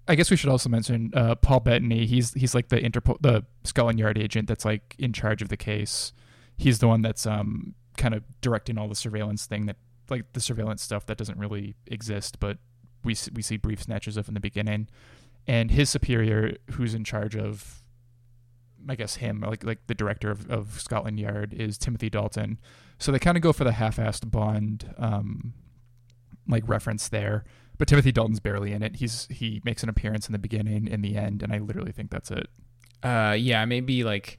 [0.07, 2.07] I guess we should also mention uh, Paul Bettany.
[2.07, 5.57] He's he's like the Interpol, the Scotland Yard agent that's like in charge of the
[5.57, 6.13] case.
[6.57, 9.77] He's the one that's um kind of directing all the surveillance thing that
[10.09, 12.59] like the surveillance stuff that doesn't really exist, but
[13.05, 14.89] we we see brief snatches of in the beginning.
[15.47, 17.83] And his superior, who's in charge of,
[18.89, 22.59] I guess him, like like the director of, of Scotland Yard, is Timothy Dalton.
[22.99, 25.55] So they kind of go for the half-assed Bond, um,
[26.49, 27.45] like reference there.
[27.79, 28.97] but Timothy Dalton's barely in it.
[28.97, 32.11] He's he makes an appearance in the beginning, in the end, and I literally think
[32.11, 32.49] that's it.
[33.03, 34.39] Uh, yeah, maybe like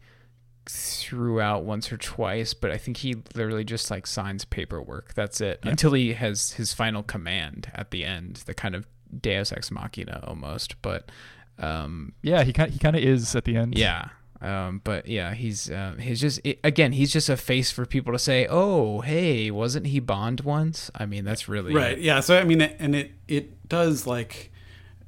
[0.68, 5.14] throughout once or twice, but I think he literally just like signs paperwork.
[5.16, 5.72] That's it Yeah.
[5.72, 8.86] until he has his final command at the end, the kind of
[9.22, 10.82] Deus ex machina almost.
[10.82, 11.10] But
[11.58, 13.78] um, Yeah, he kind he kind of is at the end.
[13.78, 14.10] yeah.
[14.42, 18.14] Um, but yeah, he's uh, he's just it, again he's just a face for people
[18.14, 20.90] to say, oh hey, wasn't he Bond once?
[20.96, 22.04] I mean that's really right it.
[22.04, 24.52] yeah so i mean and it it does like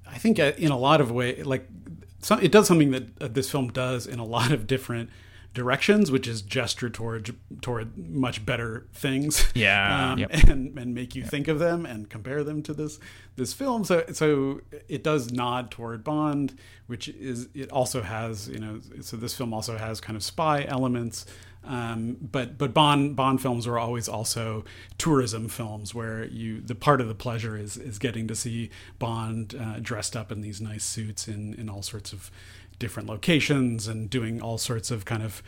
[0.08, 1.68] i think uh, in a lot of way like
[2.20, 5.10] so it does something that uh, this film does in a lot of different
[5.54, 10.12] directions which is gesture toward toward much better things Yeah.
[10.14, 10.34] um, Yep.
[10.50, 13.00] and and make you think of them and compare them to this
[13.36, 18.60] this film so so it does nod toward bond which is it also has you
[18.60, 21.26] know so this film also has kind of spy elements
[21.64, 24.66] um, but but Bond Bond films are always also
[24.98, 29.56] tourism films where you the part of the pleasure is is getting to see Bond
[29.60, 32.32] uh, dressed up in these nice suits in in all sorts of
[32.80, 35.44] different locations and doing all sorts of kind of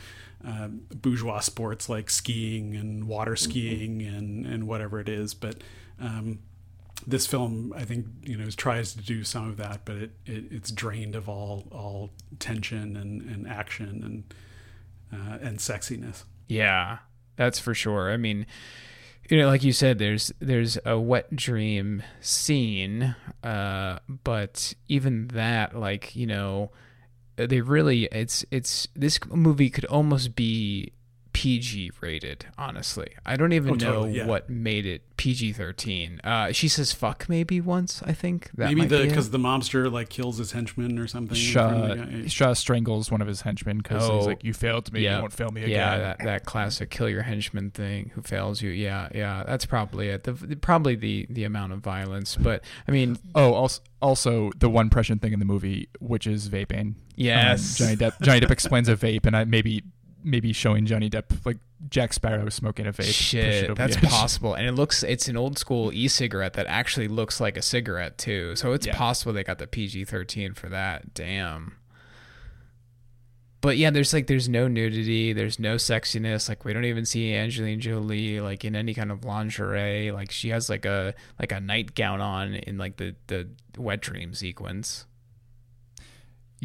[0.47, 5.33] uh, bourgeois sports like skiing and water skiing and and whatever it is.
[5.33, 5.61] But
[5.99, 6.39] um,
[7.07, 10.43] this film, I think, you know, tries to do some of that, but it, it
[10.51, 14.23] it's drained of all all tension and, and action and
[15.13, 16.23] uh, and sexiness.
[16.47, 16.99] Yeah,
[17.35, 18.11] that's for sure.
[18.11, 18.45] I mean,
[19.29, 25.77] you know, like you said, there's there's a wet dream scene, uh, but even that,
[25.77, 26.71] like you know,
[27.35, 30.91] they really it's it's this movie could almost be
[31.33, 32.45] PG rated.
[32.57, 34.25] Honestly, I don't even Oh, know totally, yeah.
[34.27, 36.19] what made it PG thirteen.
[36.23, 38.01] Uh, she says "fuck" maybe once.
[38.05, 41.35] I think that Maybe the because the mobster like kills his henchman or something.
[41.35, 41.95] Shaw.
[42.27, 44.17] Shaw strangles one of his henchmen because Oh.
[44.17, 45.01] he's like, "You failed me.
[45.01, 45.15] Yeah.
[45.15, 48.61] You won't fail me again." Yeah, that, that classic kill your henchman thing who fails
[48.61, 48.69] you.
[48.69, 50.23] Yeah, yeah, that's probably it.
[50.23, 54.69] The, the- probably the the amount of violence, but I mean, Oh, also, also the
[54.69, 56.95] one prescient thing in the movie, which is vaping.
[57.15, 58.21] yes, Um, Johnny Depp.
[58.21, 59.83] Johnny Depp explains a vape, and I maybe
[60.23, 61.57] maybe showing Johnny Depp like
[61.89, 63.13] Jack Sparrow smoking a vape.
[63.13, 64.53] Shit, that's possible.
[64.53, 68.55] And it looks it's an old school e-cigarette that actually looks like a cigarette too.
[68.55, 68.95] So it's Yeah.
[68.95, 71.13] possible they got the PG-13 for that.
[71.13, 71.77] Damn.
[73.61, 76.49] But yeah, there's like there's no nudity, there's no sexiness.
[76.49, 80.11] Like we don't even see Angelina Jolie like in any kind of lingerie.
[80.11, 84.33] Like she has like a like a nightgown on in like the the wet dream
[84.33, 85.05] sequence.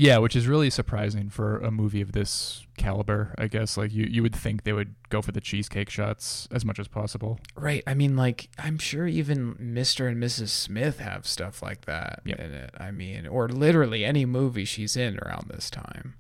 [0.00, 3.34] Yeah, which is really surprising for a movie of this caliber.
[3.36, 6.64] I guess like you you would think they would go for the cheesecake shots as
[6.64, 7.40] much as possible.
[7.56, 7.82] Right.
[7.84, 10.06] I mean, like, I'm sure even Mr.
[10.08, 10.50] and Mrs.
[10.50, 12.38] Smith have stuff like that Yep.
[12.38, 12.70] in it.
[12.78, 16.14] I mean, or literally any movie she's in around this time.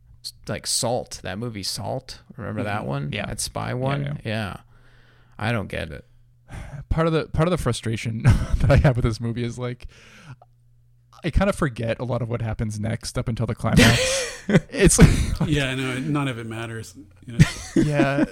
[0.48, 2.22] Like Salt, that movie Salt.
[2.36, 3.04] Remember that one?
[3.04, 3.14] Mm-hmm.
[3.14, 3.26] Yeah.
[3.26, 4.02] That spy one?
[4.02, 4.16] yeah.
[4.24, 4.56] Yeah.
[5.38, 6.04] I don't get it.
[6.88, 8.22] part of the part of the frustration
[8.56, 9.86] that I have with this movie is like
[11.24, 14.44] I kind of forget a lot of what happens next up until the climax.
[14.70, 15.10] it's like
[15.48, 16.94] yeah, no, none of it matters.
[17.26, 17.46] You know?
[17.76, 18.24] yeah,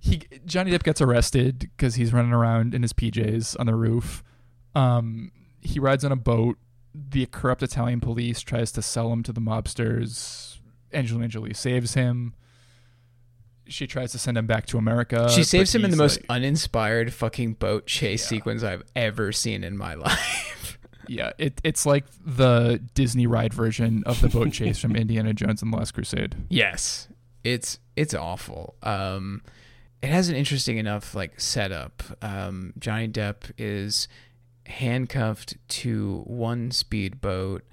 [0.00, 4.22] he Johnny Depp gets arrested because he's running around in his PJs on the roof.
[4.74, 6.56] Um, he rides on a boat.
[6.94, 10.58] The corrupt Italian police tries to sell him to the mobsters.
[10.92, 12.34] Angelina Jolie saves him.
[13.68, 15.28] She tries to send him back to America.
[15.30, 18.28] she saves him in the he's most like- uninspired fucking boat chase Yeah.
[18.28, 20.78] sequence I've ever seen in my life.
[21.10, 25.60] Yeah, it, it's like the Disney ride version of the boat chase from Indiana Jones
[25.60, 26.36] and the Last Crusade.
[26.48, 27.08] Yes,
[27.42, 28.76] it's it's awful.
[28.84, 29.42] Um,
[30.02, 32.04] it has an interesting enough like setup.
[32.22, 34.06] Um, Johnny Depp is
[34.66, 37.64] handcuffed to one speedboat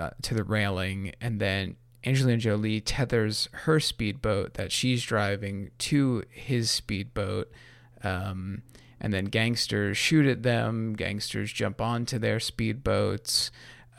[0.00, 6.24] uh, to the railing, and then Angelina Jolie tethers her speedboat that she's driving to
[6.30, 7.52] his speedboat.
[8.02, 8.62] Um,
[9.02, 10.94] and then gangsters shoot at them.
[10.94, 13.50] Gangsters jump onto their speedboats.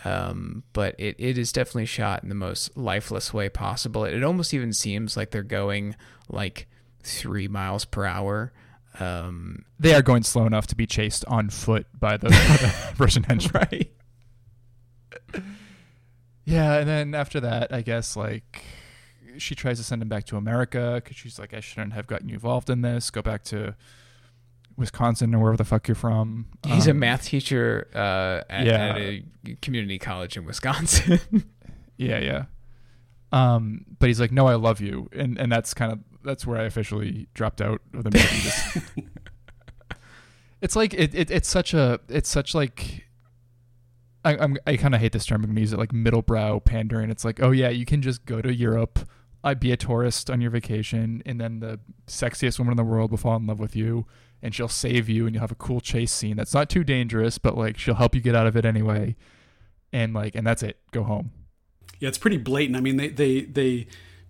[0.05, 4.03] Um, but it, it is definitely shot in the most lifeless way possible.
[4.05, 5.95] It almost even seems like they're going
[6.29, 6.67] like
[7.03, 8.51] three miles per hour.
[8.99, 12.93] Um, They are going slow enough to be chased on foot by the, by the
[12.97, 13.67] Russian henchmen.
[13.71, 13.91] right.
[16.45, 18.63] Yeah, and then after that, I guess like
[19.37, 22.27] she tries to send him back to America because she's like, I shouldn't have gotten
[22.27, 23.09] you involved in this.
[23.09, 23.75] Go back to
[24.77, 26.47] Wisconsin or wherever the fuck you're from.
[26.65, 28.73] He's a Um, math teacher uh, at, yeah.
[28.87, 29.23] at a
[29.61, 31.19] community college in Wisconsin.
[31.95, 32.45] Yeah, yeah.
[33.31, 36.57] Um, but he's like, no, I love you, and and that's kind of that's where
[36.59, 38.27] I officially dropped out of the movie.
[38.41, 38.87] Just-
[40.61, 43.05] it's like it, it it's such a it's such like
[44.25, 45.43] I I'm, I kind of hate this term.
[45.43, 47.09] I'm gonna use it like middle brow pandering.
[47.09, 48.99] It's like, oh yeah, you can just go to Europe,
[49.43, 53.11] I'd be a tourist on your vacation, and then the sexiest woman in the world
[53.11, 54.05] will fall in love with you,
[54.43, 57.37] and she'll save you, and you'll have a cool chase scene that's not too dangerous,
[57.37, 59.15] but like she'll help you get out of it anyway,
[59.93, 60.77] and like, and that's it.
[60.91, 61.31] Go home.
[61.99, 62.75] Yeah, it's pretty blatant.
[62.75, 63.87] I mean, they they they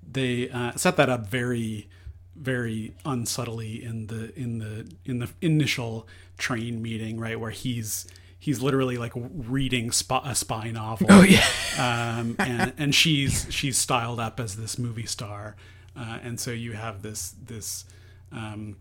[0.09, 1.89] they uh, set that up very
[2.35, 8.05] very unsubtly in the in the in the initial train meeting, right, where he's
[8.37, 11.07] he's literally like reading spy, a spy novel.
[11.09, 11.47] Oh yeah,
[11.79, 15.55] um, and and she's she's styled up as this movie star,
[15.97, 17.85] uh, and so you have this this
[18.31, 18.77] um,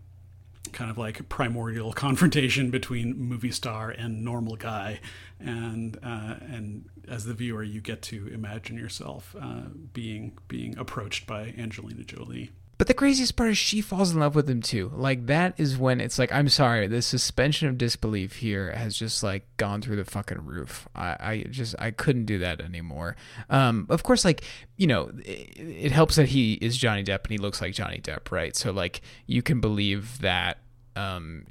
[0.73, 4.99] kind of like primordial confrontation between movie star and normal guy,
[5.39, 11.25] and uh, and as the viewer you get to imagine yourself uh, being being approached
[11.27, 12.51] by Angelina Jolie.
[12.83, 14.91] But the craziest part is she falls in love with him too.
[14.93, 19.23] Like that is when it's like, I'm sorry, the suspension of disbelief here has just
[19.23, 20.85] like gone through the fucking roof.
[20.93, 23.15] I, I just I couldn't do that anymore.
[23.49, 24.43] Um, of course, like
[24.75, 28.01] you know, it, it helps that he is Johnny Depp and he looks like Johnny
[28.01, 28.53] Depp, right?
[28.53, 30.57] So like you can believe that
[30.97, 31.45] um,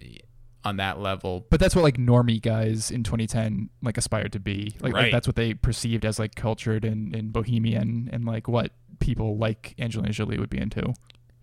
[0.66, 1.46] on that level.
[1.48, 4.74] But that's what like normie guys in 2010 like aspired to be.
[4.80, 5.02] Like, Right.
[5.04, 9.38] like that's what they perceived as like cultured and, and bohemian and like what people
[9.38, 10.92] like Angelina Jolie would be into.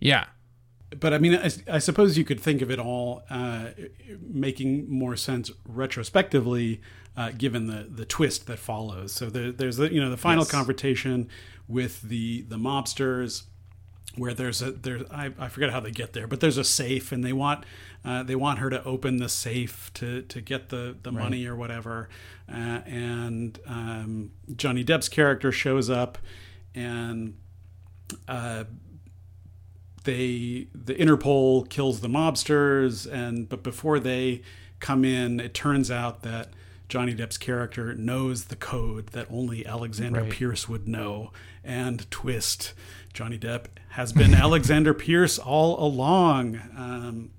[0.00, 0.26] Yeah,
[0.98, 3.66] but I mean, I, I suppose you could think of it all uh,
[4.20, 6.80] making more sense retrospectively,
[7.16, 9.12] uh, given the the twist that follows.
[9.12, 10.50] So there, there's the you know the final Yes.
[10.50, 11.28] confrontation
[11.68, 13.44] with the the mobsters,
[14.16, 17.12] where there's a there's I, I forget how they get there, but there's a safe,
[17.12, 17.64] and they want
[18.04, 21.54] uh, they want her to open the safe to to get the the money or
[21.56, 22.08] whatever,
[22.48, 26.16] uh, and um, Johnny Depp's character shows up,
[26.74, 27.36] and.
[28.26, 28.64] Uh,
[30.04, 34.42] they the Interpol kills the mobsters and but before they
[34.78, 36.48] come in it turns out that
[36.88, 40.30] Johnny Depp's character knows the code that only Alexander Right.
[40.30, 41.30] Pierce would know.
[41.62, 42.74] And twist
[43.14, 46.56] Johnny Depp has been Alexander Pierce all along.
[46.76, 47.30] Um,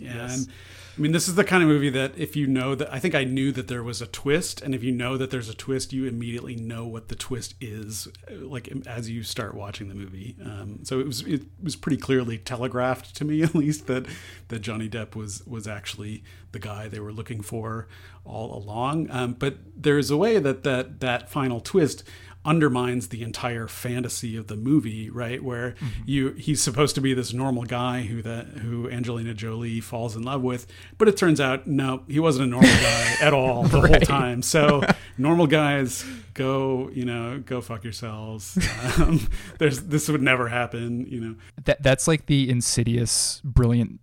[0.00, 0.48] and
[0.96, 3.14] I mean, this is the kind of movie that if you know that, I think
[3.14, 5.92] I knew that there was a twist, and if you know that there's a twist,
[5.92, 10.36] you immediately know what the twist is, like as you start watching the movie.
[10.44, 14.06] Um, so it was it was pretty clearly telegraphed to me, at least, that
[14.48, 17.88] that Johnny Depp was was actually the guy they were looking for
[18.24, 19.10] all along.
[19.10, 22.04] Um, but there is a way that that that final twist
[22.44, 25.42] undermines the entire fantasy of the movie, right?
[25.42, 25.74] Where
[26.04, 30.22] you he's supposed to be this normal guy who that who Angelina Jolie falls in
[30.22, 30.66] love with,
[30.98, 34.42] but it turns out no, he wasn't a normal guy at all the whole time.
[34.42, 34.82] So
[35.18, 38.58] normal guys go, you know, go fuck yourselves.
[38.98, 39.28] Um,
[39.58, 41.36] there's this would never happen, you know.
[41.64, 44.00] That that's like the insidious, brilliant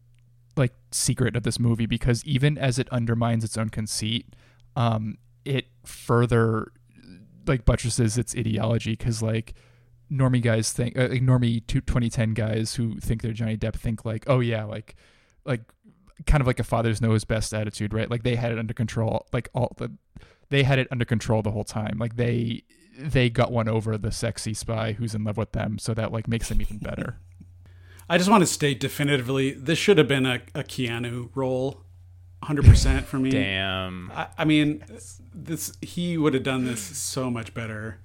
[0.56, 4.36] like secret of this movie because even as it undermines its own conceit,
[4.76, 6.72] um, it further
[7.50, 9.54] like buttresses its ideology because like
[10.12, 14.24] normie guys think uh, like normie 2010 guys who think they're Johnny Depp think like
[14.28, 14.96] oh yeah like
[15.46, 15.62] like
[16.26, 18.10] kind of like a father's know his best attitude right?
[18.10, 19.92] Like they had it under control like all the
[20.50, 21.98] they had it under control the whole time.
[22.00, 22.64] Like they
[22.98, 26.28] they got one over the sexy spy who's in love with them so that like
[26.28, 27.20] makes them even better.
[28.10, 31.84] I just want to state definitively this should have been a, a Keanu role,
[32.44, 33.30] 100% for me.
[33.30, 34.12] damn.
[34.14, 34.84] I, I mean,
[35.34, 38.00] this he would have done this so much better,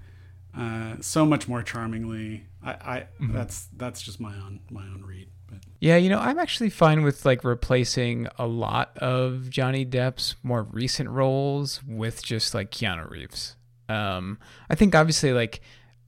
[0.57, 2.47] uh, so much more charmingly.
[2.63, 5.29] I, I that's that's just my own my own read.
[5.49, 10.37] But Yeah, you know, I'm actually fine with like replacing a lot of Johnny Depp's
[10.43, 13.57] more recent roles with just like Keanu Reeves.
[13.89, 14.39] Um,
[14.71, 15.61] I think obviously like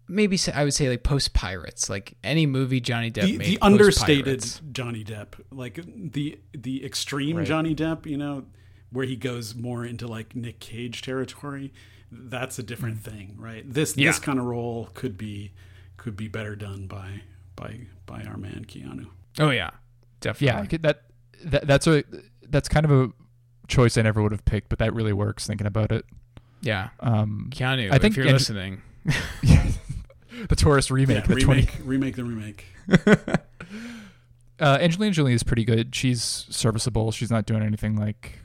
[0.09, 3.47] maybe say, I would say like post Pirates, like any movie Johnny Depp the, made.
[3.47, 4.61] the post understated Pirates.
[4.73, 5.81] Johnny Depp, like
[6.13, 7.47] the the extreme Right.
[7.47, 8.45] Johnny Depp, you know,
[8.91, 11.73] where he goes more into like Nick Cage territory.
[12.13, 13.65] That's a different thing, right?
[13.71, 14.11] This Yeah.
[14.11, 15.53] this kind of role could be
[15.97, 17.23] could be better done by
[17.57, 19.07] by by our man Keanu.
[19.39, 19.71] Oh yeah,
[20.21, 20.69] definitely.
[20.77, 21.03] yeah that,
[21.45, 22.05] that that's a
[22.49, 23.11] that's kind of a
[23.67, 26.05] choice I never would have picked but that really works thinking about it
[26.63, 26.91] yeah.
[27.01, 28.83] um Keanu, I think if you're Ang- listening,
[30.49, 32.65] the tourist remake Yeah, the 20 remake remake the remake.
[34.61, 35.95] uh, Angelina Jolie is pretty good.
[35.95, 37.13] She's serviceable.
[37.13, 38.39] She's not doing anything like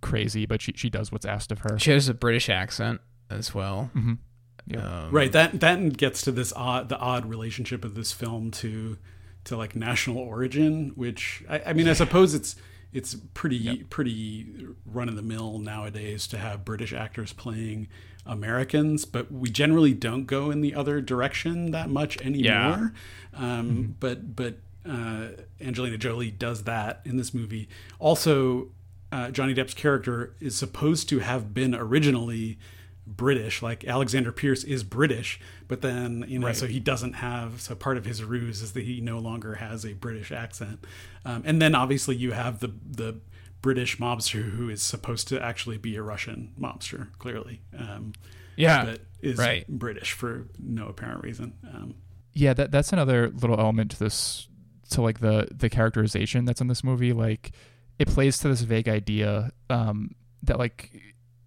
[0.00, 1.78] crazy, but she she does what's asked of her.
[1.78, 3.90] she has a British accent as well.
[3.94, 4.14] hmm
[4.66, 5.04] Yeah.
[5.04, 8.98] Um, right that that gets to this odd the odd relationship of this film to
[9.44, 12.54] to like national origin which i, I mean i suppose it's
[12.92, 17.88] it's pretty pretty run of the mill nowadays to have british actors playing
[18.26, 22.92] americans but we generally don't go in the other direction that much anymore
[23.34, 24.58] um, but but
[24.88, 25.28] uh,
[25.60, 27.68] angelina jolie does that in this movie
[27.98, 28.68] also
[29.10, 32.58] uh, johnny depp's character is supposed to have been originally
[33.04, 33.62] British.
[33.62, 36.56] Like Alexander Pierce is British, but then you know, Right.
[36.56, 37.60] so he doesn't have.
[37.60, 40.86] So part of his ruse is that he no longer has a British accent.
[41.24, 43.16] Um, and then obviously you have the the
[43.62, 47.62] British mobster who is supposed to actually be a Russian mobster, clearly.
[47.78, 48.12] Um,
[48.56, 48.84] Yeah.
[48.84, 49.66] but is right.
[49.68, 51.54] British for no apparent reason.
[51.72, 51.94] Um,
[52.34, 54.48] yeah that that's another little element to this
[54.90, 57.52] to like the the characterization that's in this movie like
[57.98, 60.98] it plays to this vague idea um that like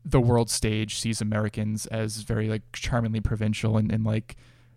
[0.04, 4.36] the world stage sees americans as very like charmingly provincial and, and like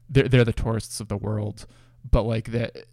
[0.09, 1.67] they're, they're the tourists of the world
[2.11, 2.87] but like that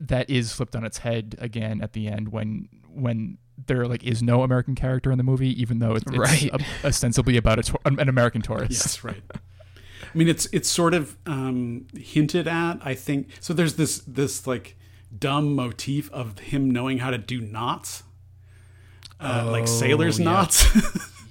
[0.00, 4.22] that is flipped on its head again at the end when when there like is
[4.22, 6.50] no american character in the movie even though it's, it's Right.
[6.52, 9.22] a- ostensibly about a tour- an american tourist Yes, right.
[9.32, 12.78] I mean, it's it's sort of um, hinted at.
[12.82, 13.52] I think so.
[13.52, 14.76] There's this this like
[15.18, 18.02] dumb motif of him knowing how to do knots,
[19.20, 20.24] uh, like sailors' yeah.
[20.24, 20.64] knots,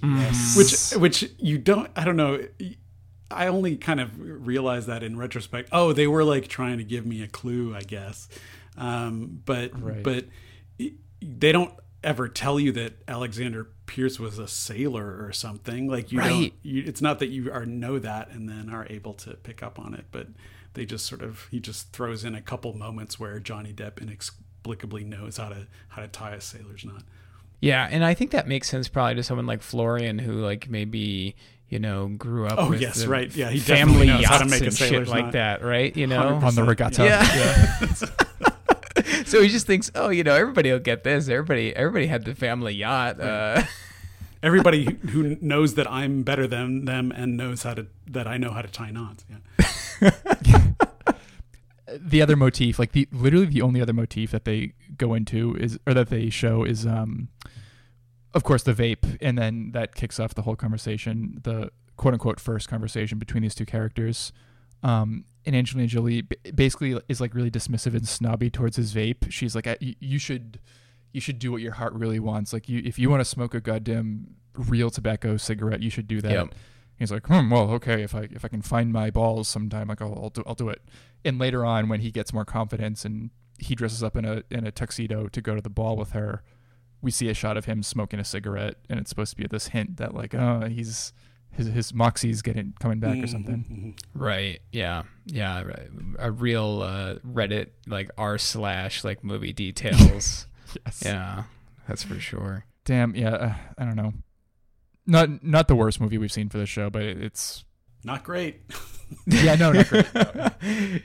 [0.55, 1.89] which which you don't.
[1.95, 2.41] I don't know.
[3.32, 5.69] I only kind of realized that in retrospect.
[5.71, 8.28] Oh, they were like trying to give me a clue, I guess.
[8.78, 10.03] Um, but Right.
[10.03, 10.26] but
[11.21, 11.73] they don't
[12.06, 15.88] ever tell you that Alexander Pierce was a sailor or something.
[15.88, 16.30] Like you don't.
[16.30, 16.53] Right.
[16.62, 19.80] You, it's not that you are know that and then are able to pick up
[19.80, 20.28] on it, but
[20.76, 25.03] they just sort of he just throws in a couple moments where Johnny Depp inexplicably
[25.03, 27.03] knows how to how to tie a sailor's knot.
[27.60, 31.36] Yeah, and I think that makes sense probably to someone like Florian who like maybe
[31.70, 32.56] you know grew up.
[32.58, 33.34] Oh, with yes, right.
[33.36, 35.34] Yeah, he definitely family knows yachts how to make a and shit sailor's like knot.
[35.34, 35.95] that, right?
[35.95, 36.43] You know, 100%.
[36.43, 38.16] on the regatta Yeah.
[39.36, 41.27] so he just thinks, oh, you know, everybody will get this.
[41.27, 43.19] Everybody, everybody had the family yacht.
[43.19, 43.63] Uh,
[44.43, 48.38] Everybody who- who knows that I'm better than them and knows how to that I
[48.38, 49.25] know how to tie knots.
[49.99, 50.11] Yeah.
[51.99, 55.79] the other motif, like the literally the only other motif that they go into is
[55.88, 57.29] or that they show is um
[58.36, 62.39] of course the vape and then that kicks off the whole conversation, the quote unquote
[62.39, 64.31] first conversation between these two characters.
[64.83, 66.23] Um and Angelina Jolie
[66.53, 69.31] basically is like really dismissive and snobby towards his vape.
[69.31, 70.59] She's like, you should,
[71.13, 72.53] you should do what your heart really wants.
[72.53, 76.21] Like, you if you want to smoke a goddamn real tobacco cigarette, you should do
[76.21, 76.55] that." Yep.
[76.97, 80.01] He's like, hmm, well, okay, if I if I can find my balls sometime, like
[80.01, 80.81] I'll I'll do, I'll do it.
[81.25, 84.65] And later on, when he gets more confidence and he dresses up in a in
[84.65, 86.41] a tuxedo to go to the ball with her,
[87.01, 89.67] we see a shot of him smoking a cigarette, and it's supposed to be this
[89.67, 91.11] hint that like, oh, he's
[91.56, 93.95] his his moxie's getting coming back or something.
[93.95, 93.99] Mhm.
[94.20, 94.60] right.
[94.72, 95.03] Yeah.
[95.26, 95.62] Yeah.
[95.64, 95.89] right.
[96.20, 100.47] A real uh, Reddit like r slash like movie details.
[100.86, 101.03] Yes.
[101.06, 101.43] yeah,
[101.88, 102.66] that's for sure.
[102.84, 103.16] Damn.
[103.16, 103.34] Yeah.
[103.36, 104.12] Uh, I don't know.
[105.06, 107.64] Not not the worst movie we've seen for the show, but it's
[108.03, 108.62] Not great.
[109.28, 110.14] yeah, no, not great.
[110.14, 110.49] No,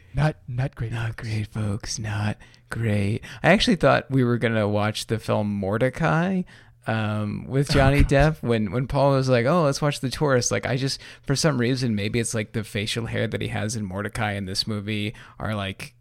[0.15, 0.91] not not great.
[0.93, 1.99] Not great, folks.
[2.01, 2.39] Not
[2.71, 3.23] great.
[3.45, 6.45] I actually thought we were gonna watch the film Mortdecai
[6.87, 10.67] um, with Johnny Depp when when Paul was like, "Oh, let's watch The Tourist." Like,
[10.67, 13.89] I just for some reason maybe it's like the facial hair that he has in
[13.89, 15.95] Mortdecai in this movie are like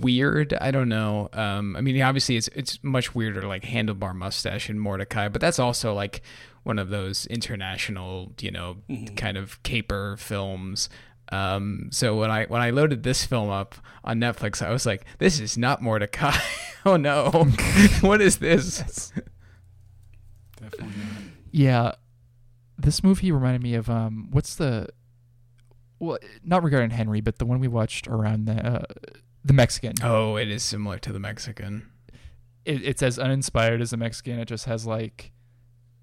[0.00, 0.54] weird.
[0.54, 1.28] I don't know.
[1.32, 5.58] Um, I mean, obviously it's it's much weirder like handlebar mustache in Mortdecai, but that's
[5.58, 6.22] also like
[6.62, 8.76] one of those international, you know,
[9.16, 10.88] kind of caper films.
[11.30, 15.04] Um, so when I when I loaded this film up on Netflix, I was like,
[15.18, 16.38] "This is not Mortdecai."
[16.86, 17.30] oh no,
[18.00, 19.12] what is this?
[21.50, 21.92] Yeah,
[22.76, 24.88] this movie reminded me of um, what's the,
[25.98, 28.84] well, not regarding Henry, but the one we watched around the uh,
[29.44, 29.94] the Mexican.
[30.02, 31.88] Oh, it is similar to the Mexican.
[32.64, 34.38] It, it's as uninspired as the Mexican.
[34.38, 35.32] It just has like,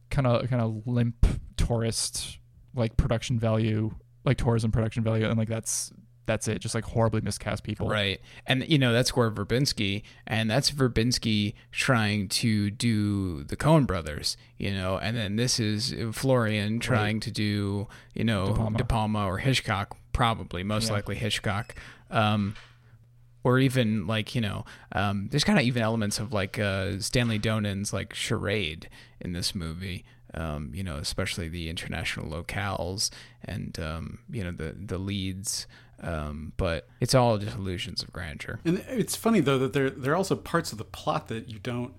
[0.09, 1.25] kind of kind of limp
[1.57, 2.39] tourist
[2.75, 5.91] like production value, like tourism production value, and like that's
[6.25, 6.59] that's it.
[6.59, 7.87] Just like horribly miscast people.
[7.89, 8.19] Right.
[8.47, 10.03] And, you know, that's Gore Verbinski.
[10.25, 15.93] And that's Verbinski trying to do the Coen brothers, you know, and then this is
[16.13, 18.77] Florian trying to do, you know, De Palma.
[18.77, 20.93] De Palma, or Hitchcock, probably, most Yeah.
[20.93, 21.75] likely Hitchcock.
[22.09, 22.55] Um,
[23.43, 27.37] or even like you know um, there's kind of even elements of like uh, stanley
[27.37, 28.89] donen's like charade
[29.21, 30.03] in this movie
[30.33, 33.09] um, you know especially the international locales
[33.43, 35.67] and um, you know the the leads
[36.01, 40.13] um, but it's all just illusions of grandeur And it's funny though that there there
[40.13, 41.93] are also parts of the plot that you don't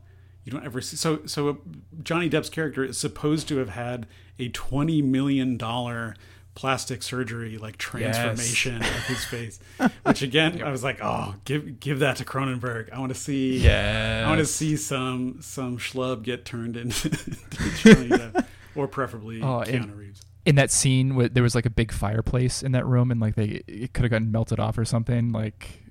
[0.45, 0.97] you don't ever see.
[0.97, 1.59] So so
[2.03, 4.07] Johnny Depp's character is supposed to have had
[4.39, 6.15] a twenty million dollar
[6.57, 9.61] plastic surgery like transformation of his face,
[10.03, 12.93] which again I was like, oh, give give that to Cronenberg.
[12.93, 13.59] I want to see.
[13.59, 19.41] yeah I want to see some some schlub get turned into, into Depp, or preferably
[19.41, 20.23] Oh, and- Keanu Reeves.
[20.45, 23.35] In that scene, where there was like a big fireplace in that room, and like
[23.35, 25.33] they it could have gotten melted off or something.
[25.33, 25.83] Like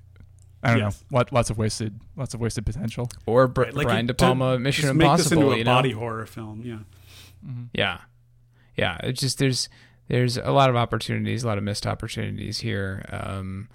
[0.62, 1.04] I don't Yes.
[1.10, 3.10] know, lot, lots of wasted, lots of wasted potential.
[3.26, 5.52] or Br- Right, like Brian it- De to Palma Mission just make Impossible this into
[5.52, 6.62] a you know body horror film.
[6.64, 6.78] Yeah.
[7.46, 7.64] Mm-hmm.
[7.74, 7.98] yeah
[8.76, 8.96] yeah.
[9.02, 9.68] It's just there's
[10.08, 13.04] there's a lot of opportunities, a lot of missed opportunities here.
[13.10, 13.68] Um,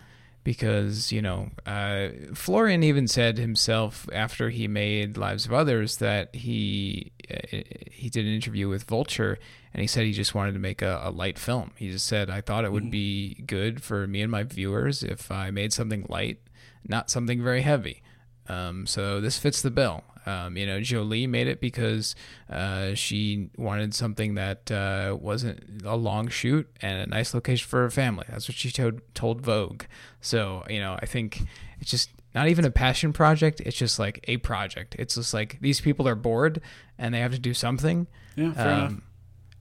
[0.43, 6.35] because you know uh, Florian even said himself after he made Lives of Others that
[6.35, 7.57] he uh,
[7.91, 9.37] he did an interview with Vulture
[9.73, 11.71] and he said he just wanted to make a, a light film.
[11.75, 15.31] He just said I thought it would be good for me and my viewers if
[15.31, 16.39] I made something light,
[16.87, 18.01] not something very heavy.
[18.47, 20.03] Um, so this fits the bill.
[20.25, 22.15] Um, you know, Jolie made it because
[22.49, 27.81] uh, she wanted something that uh, wasn't a long shoot and a nice location for
[27.81, 28.25] her family.
[28.29, 29.83] That's what she told told Vogue.
[30.21, 31.41] So you know, I think
[31.79, 33.61] it's just not even a passion project.
[33.61, 34.95] It's just like a project.
[34.99, 36.61] It's just like these people are bored
[36.97, 38.89] and they have to do something, Yeah, fair enough.
[38.91, 39.01] um,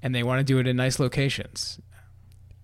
[0.02, 1.80] and they want to do it in nice locations.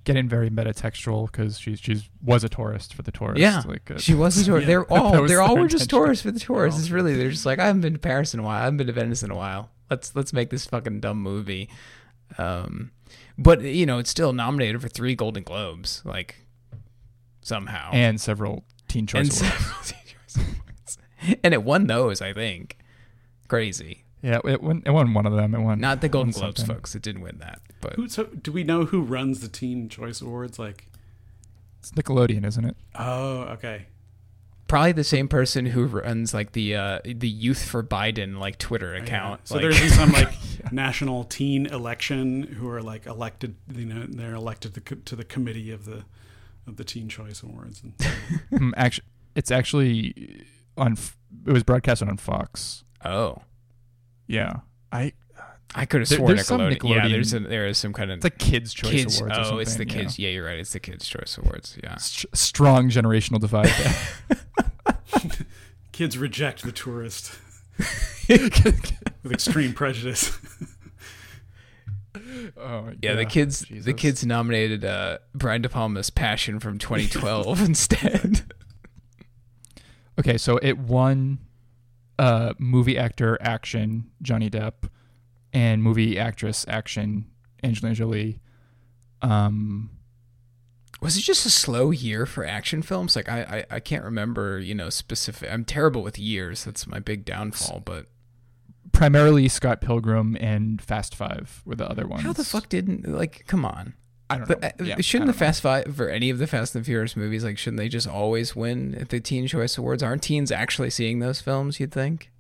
[0.07, 3.43] Getting very metatextual because she's she's was a tourist for the tourists.
[3.43, 4.63] Yeah, like uh, she was a tourist.
[4.67, 4.67] Yeah.
[4.67, 6.81] They're all they're all were just tourists for the tourists.
[6.81, 8.57] It's really they're just like I haven't been to Paris in a while.
[8.61, 9.69] I haven't been to Venice in a while.
[9.91, 11.69] Let's let's make this fucking dumb movie.
[12.39, 12.93] Um,
[13.37, 16.03] but you know it's still nominated for three Golden Globes.
[16.05, 16.37] Like
[17.41, 19.59] somehow and several teen choice and, awards.
[19.59, 20.99] several Teachers Awards.
[21.43, 22.23] and it won those.
[22.23, 22.79] I think
[23.49, 24.05] crazy.
[24.23, 24.83] Yeah, it won.
[24.87, 25.55] It won one of them.
[25.55, 26.75] It won Not the Golden Globes, something.
[26.75, 26.95] folks.
[26.95, 30.21] It didn't win that, but Who, so do we know who runs the Teen Choice
[30.21, 30.59] Awards?
[30.59, 30.87] Like,
[31.81, 32.77] It's Nickelodeon, isn't it?
[32.99, 33.87] oh, okay.
[34.69, 38.95] probably the same person who runs like the uh, the Youth for Biden like Twitter
[38.95, 39.47] account.
[39.47, 40.33] So Like- there's some like
[40.73, 43.55] national teen election who are like elected.
[43.73, 46.05] You know, they're elected to, to the committee of the
[46.67, 47.83] of the Teen Choice Awards.
[47.83, 47.97] And
[48.51, 49.07] Mm, actually,
[49.37, 50.45] it's actually
[50.77, 50.97] on.
[51.47, 52.83] It was broadcasted on Fox.
[53.05, 53.43] oh.
[54.27, 54.61] Yeah,
[54.93, 55.13] I.
[55.75, 56.95] I could have There- sworn there's some Nickelodeon.
[57.03, 59.21] Yeah, there's a, there is some kind of It's like Kids Choice kids.
[59.21, 59.37] Awards.
[59.51, 60.03] or oh, it's the something, yeah.
[60.05, 60.19] kids.
[60.19, 60.29] Yeah.
[60.31, 60.59] you're right.
[60.59, 61.77] It's the Kids Choice Awards.
[61.83, 61.95] Yeah.
[61.95, 63.71] S- strong generational divide.
[65.93, 67.39] kids reject the tourist
[68.29, 70.39] with extreme prejudice.
[72.57, 73.67] oh, Yeah, the kids.
[73.69, 78.53] The kids nominated uh, Brian De Palma's Passion from 2012 instead.
[80.19, 81.39] Okay, so it won
[82.19, 84.89] uh, movie actor action Johnny Depp
[85.53, 87.27] and movie actress action
[87.63, 88.41] Angelina Jolie.
[89.23, 89.91] Um,
[91.01, 93.17] Was it just a slow year for action films?
[93.17, 94.59] Like I, I, I can't remember.
[94.59, 95.51] You know, specific.
[95.51, 96.65] I'm terrible with years.
[96.65, 97.81] That's my big downfall.
[97.85, 98.07] But
[98.93, 102.23] primarily Scott Pilgrim and Fast Five were the other ones.
[102.23, 103.45] how the fuck didn't like?
[103.47, 103.95] Come on.
[104.29, 104.69] I don't But, know.
[104.69, 105.47] uh, Yeah, shouldn't the don't know.
[105.47, 108.57] Fast Five for any of the Fast and Furious movies like shouldn't they just always
[108.57, 110.03] win at the Teen Choice Awards?
[110.03, 111.79] Aren't teens actually seeing those films?
[111.79, 112.31] You'd think.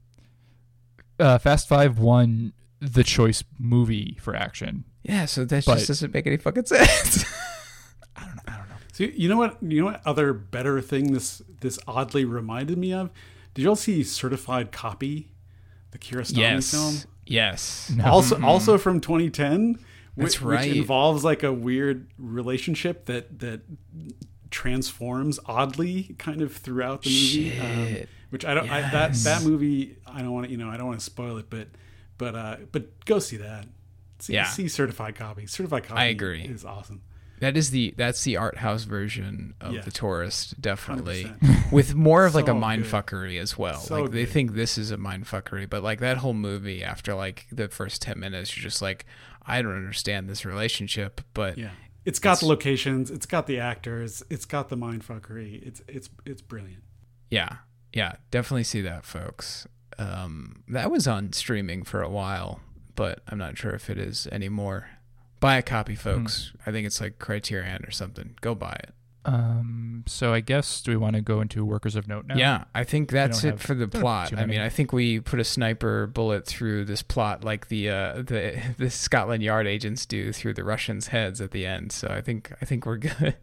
[1.20, 4.84] uh, Fast Five won the choice movie for action.
[5.02, 7.24] Yeah, so that But- just doesn't make any fucking sense.
[8.16, 8.42] I don't know.
[8.48, 8.74] I don't know.
[8.92, 9.62] So you know what?
[9.62, 13.10] You know what other better thing this this oddly reminded me of?
[13.54, 15.30] Did y'all see Certified Copy,
[15.92, 16.96] the Kiarostami yes, film?
[17.26, 17.92] yes.
[17.96, 18.04] No.
[18.06, 19.78] Also, also from 2010.
[20.16, 20.68] That's which, right.
[20.68, 23.60] Which involves like a weird relationship that that
[24.50, 27.58] transforms oddly, kind of throughout the movie.
[27.58, 28.70] Um, which I don't.
[28.70, 29.96] I, that that movie.
[30.06, 30.50] I don't want to.
[30.50, 30.68] You know.
[30.70, 31.68] I don't want to spoil it, but
[32.18, 33.66] but uh, but go see that.
[34.18, 34.46] See, Yeah.
[34.46, 35.46] see certified copy.
[35.46, 36.00] Certified copy.
[36.00, 36.42] I agree.
[36.42, 37.02] Is awesome.
[37.40, 39.80] That is the that's the art house version of Yeah.
[39.82, 41.24] the tourist, definitely.
[41.24, 41.72] 100%.
[41.72, 42.92] With more of like a So mind good.
[42.92, 43.78] fuckery as well.
[43.80, 47.14] So like they think this is a mind fuckery, but like that whole movie after
[47.14, 49.04] like the first ten minutes, you're just like,
[49.44, 51.70] I don't understand this relationship, but Yeah.
[52.04, 53.10] It's got It's- the locations.
[53.10, 54.22] It's got the actors.
[54.30, 55.60] It's got the mindfuckery.
[55.66, 56.84] It's it's it's brilliant.
[57.30, 57.56] Yeah,
[57.92, 59.66] yeah, definitely see that, folks.
[59.98, 62.60] Um, that was on streaming for a while,
[62.94, 64.88] but I'm not sure if it is anymore.
[65.40, 66.52] Buy a copy, folks.
[66.66, 68.36] I think it's like Criterion or something.
[68.40, 68.90] Go buy it.
[69.26, 72.36] Um, so I guess do we want to go into workers of note now?
[72.36, 74.32] Yeah, I think that's it have- for the plot.
[74.36, 74.60] I mean.
[74.60, 78.88] I think we put a sniper bullet through this plot like the uh, the the
[78.88, 81.90] Scotland Yard agents do through the Russians' heads at the end.
[81.92, 83.34] So I think I think we're good.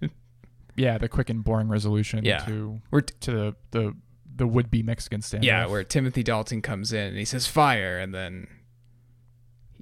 [0.75, 2.39] Yeah, the quick and boring resolution Yeah.
[2.45, 3.95] to We're t- to the the
[4.35, 5.43] the would be Mexican standoff.
[5.43, 8.47] yeah, where Timothy Dalton comes in and he says fire, and then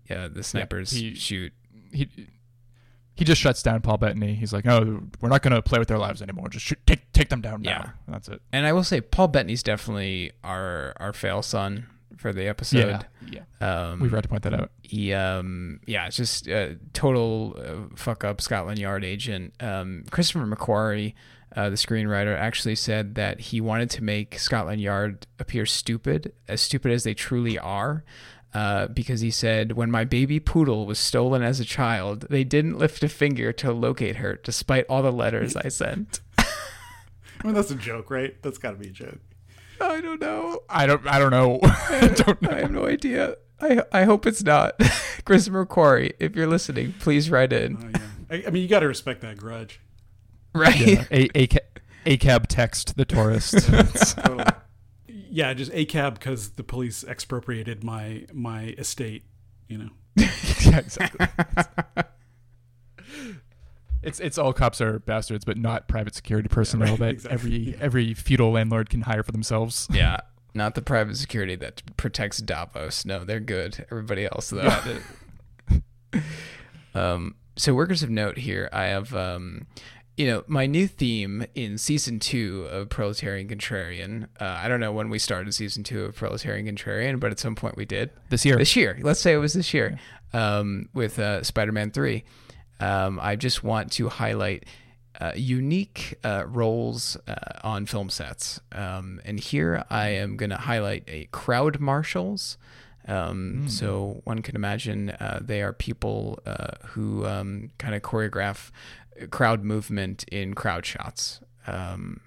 [0.09, 1.53] yeah, the snipers he- shoot.
[1.93, 2.09] He
[3.15, 4.33] he just shuts down Paul Bettany.
[4.35, 6.49] He's like, "Oh, we're not going to play with their lives anymore.
[6.49, 7.77] Just shoot, take take them down Yeah.
[7.77, 8.41] now." And that's it.
[8.51, 11.87] And I will say, Paul Bettany's definitely our our fail son
[12.17, 13.05] for the episode.
[13.29, 13.41] yeah.
[13.61, 14.71] Um, We forgot to point that out.
[14.83, 20.45] he um yeah it's just a total uh, fuck up scotland yard agent um christopher
[20.45, 21.13] mcquarrie
[21.55, 26.61] uh, the screenwriter actually said that he wanted to make scotland yard appear stupid as
[26.61, 28.03] stupid as they truly are
[28.53, 32.77] uh, because he said, when my baby poodle was stolen as a child, they didn't
[32.77, 36.19] lift a finger to locate her, despite all the letters I sent.
[36.37, 36.45] I
[37.43, 38.41] mean, that's a joke, right?
[38.41, 39.19] That's got to be a joke.
[39.79, 40.59] I don't know.
[40.69, 41.07] I don't.
[41.07, 41.59] I don't know.
[41.63, 43.35] I don't I have no idea.
[43.59, 44.79] I I hope it's not.
[45.25, 47.77] Chris Quarry, if you're listening, please write in.
[47.81, 48.07] Oh, yeah.
[48.43, 49.81] I, I mean, you got to respect that grudge.
[50.53, 50.77] Right.
[50.79, 51.49] Yeah, a, a,
[52.05, 53.67] a cab text the tourist.
[53.67, 54.45] Totally.
[55.31, 59.23] Yeah, just a cab because the police expropriated my my estate.
[59.67, 59.89] You know.
[60.15, 61.25] yeah, exactly.
[64.03, 67.57] It's it's all cops are bastards, but not private security personnel right, that exactly, every
[67.57, 67.75] yeah.
[67.79, 69.87] every feudal landlord can hire for themselves.
[69.91, 70.17] Yeah.
[70.53, 73.05] Not the private security that protects Davos.
[73.05, 73.85] No, they're good.
[73.89, 74.75] Everybody else though.
[76.93, 79.67] um so workers of note here, I have um
[80.17, 84.27] you know, my new theme in season two of Proletarian Contrarian.
[84.39, 87.55] Uh, I don't know when we started season two of Proletarian Contrarian, but at some
[87.55, 88.11] point we did.
[88.29, 88.99] This year, this year.
[89.01, 89.99] Let's say it was this year
[90.33, 92.23] um, with uh, Spider-Man Three.
[92.79, 94.65] Um, I just want to highlight
[95.19, 100.57] uh, unique uh, roles uh, on film sets, um, and here I am going to
[100.57, 102.57] highlight a crowd marshals.
[103.07, 108.69] Um, So one can imagine uh, they are people uh, who um, kind of choreograph
[109.29, 111.39] crowd movement in crowd shots.
[111.67, 112.21] Um,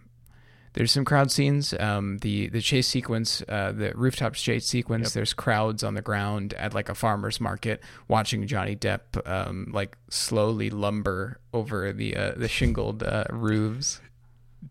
[0.74, 1.72] there's some crowd scenes.
[1.78, 5.12] Um, the the chase sequence, uh, the rooftop chase sequence.
[5.12, 9.96] There's crowds on the ground at like a farmer's market watching Johnny Depp um, like
[10.10, 14.00] slowly lumber over the uh, the shingled uh, roofs.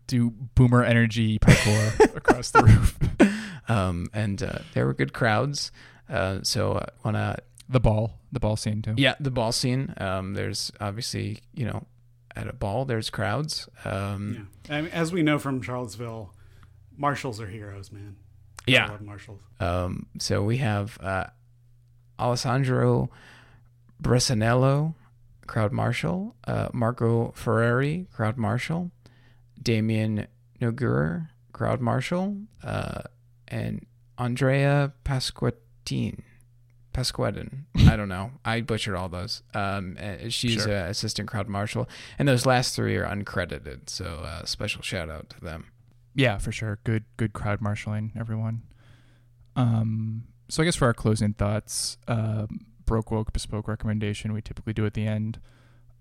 [0.06, 2.98] do boomer energy parkour across the roof.
[3.66, 5.72] Um, and uh, there were good crowds.
[6.06, 7.38] Uh, so uh, wanna
[7.70, 8.92] The ball, the ball scene too.
[8.98, 9.94] yeah the ball scene.
[9.96, 11.86] Um, there's obviously you know
[12.36, 13.68] at a ball there's crowds.
[13.84, 14.76] Um, Yeah.
[14.76, 16.34] I mean, as we know from Charlottesville,
[16.96, 18.16] marshals are heroes, man.
[18.66, 18.88] I yeah.
[18.88, 19.40] love marshals.
[19.60, 21.26] Um, so we have uh,
[22.18, 23.10] Alessandro
[24.02, 24.94] Bressanello,
[25.46, 28.90] crowd marshal, uh, Marco Ferreri, crowd marshal,
[29.62, 30.26] Damien
[30.60, 33.02] Noguer, crowd marshal, uh,
[33.48, 33.86] and
[34.18, 36.20] Andrea Pasquettin.
[36.94, 37.64] Pasquetin.
[37.88, 38.30] I don't know.
[38.44, 39.42] I butchered all those.
[39.52, 40.72] Um, uh, she's Sure.
[40.72, 41.88] uh, assistant crowd marshal,
[42.18, 43.90] and those last three are uncredited.
[43.90, 45.66] So uh, special shout out to them.
[46.14, 46.78] Yeah, for sure.
[46.84, 48.62] Good, good crowd marshaling, everyone.
[49.56, 54.72] Um, so I guess for our closing thoughts, um, broke woke bespoke recommendation we typically
[54.72, 55.40] do at the end.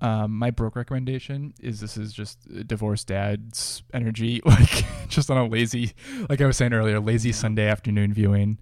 [0.01, 5.45] Um, my broke recommendation is this is just divorced dad's energy, like just on a
[5.47, 5.93] lazy,
[6.29, 8.59] like I was saying earlier, lazy Sunday afternoon viewing.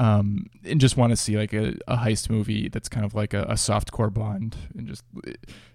[0.00, 3.34] Um, and just want to see like a, a heist movie that's kind of like
[3.34, 5.04] a, a soft core Bond, and just